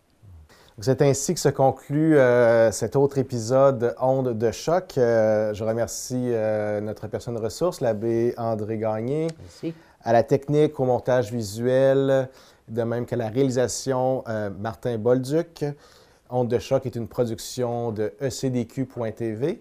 C'est 0.80 1.02
ainsi 1.02 1.34
que 1.34 1.40
se 1.40 1.48
conclut 1.48 2.16
euh, 2.16 2.70
cet 2.70 2.94
autre 2.94 3.18
épisode 3.18 3.96
Onde 4.00 4.38
de 4.38 4.52
choc. 4.52 4.94
Euh, 4.96 5.52
je 5.52 5.64
remercie 5.64 6.30
notre 6.82 7.08
personne 7.08 7.36
ressource, 7.36 7.80
l'abbé 7.80 8.32
André 8.36 8.78
Gagné. 8.78 9.26
Merci 9.40 9.74
à 10.08 10.12
la 10.14 10.22
technique, 10.22 10.80
au 10.80 10.86
montage 10.86 11.30
visuel, 11.30 12.30
de 12.66 12.82
même 12.82 13.04
qu'à 13.04 13.16
la 13.16 13.28
réalisation, 13.28 14.24
euh, 14.26 14.48
Martin 14.48 14.96
Bolduc. 14.96 15.66
Onde 16.30 16.48
de 16.48 16.58
choc 16.58 16.86
est 16.86 16.96
une 16.96 17.08
production 17.08 17.92
de 17.92 18.14
ecdq.tv 18.18 19.60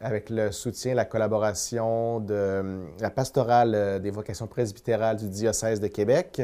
avec 0.00 0.28
le 0.28 0.50
soutien, 0.50 0.94
la 0.94 1.04
collaboration 1.04 2.18
de 2.18 2.34
euh, 2.34 2.84
la 2.98 3.10
pastorale 3.10 3.74
euh, 3.76 3.98
des 4.00 4.10
vocations 4.10 4.48
presbytérales 4.48 5.18
du 5.18 5.28
diocèse 5.28 5.78
de 5.78 5.86
Québec. 5.86 6.42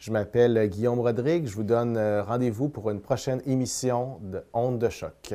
Je 0.00 0.10
m'appelle 0.10 0.68
Guillaume 0.68 0.98
Rodrigue. 0.98 1.46
Je 1.46 1.54
vous 1.54 1.62
donne 1.62 1.96
rendez-vous 2.22 2.68
pour 2.68 2.90
une 2.90 3.00
prochaine 3.00 3.40
émission 3.46 4.18
de 4.20 4.42
Onde 4.52 4.80
de 4.80 4.88
choc. 4.88 5.34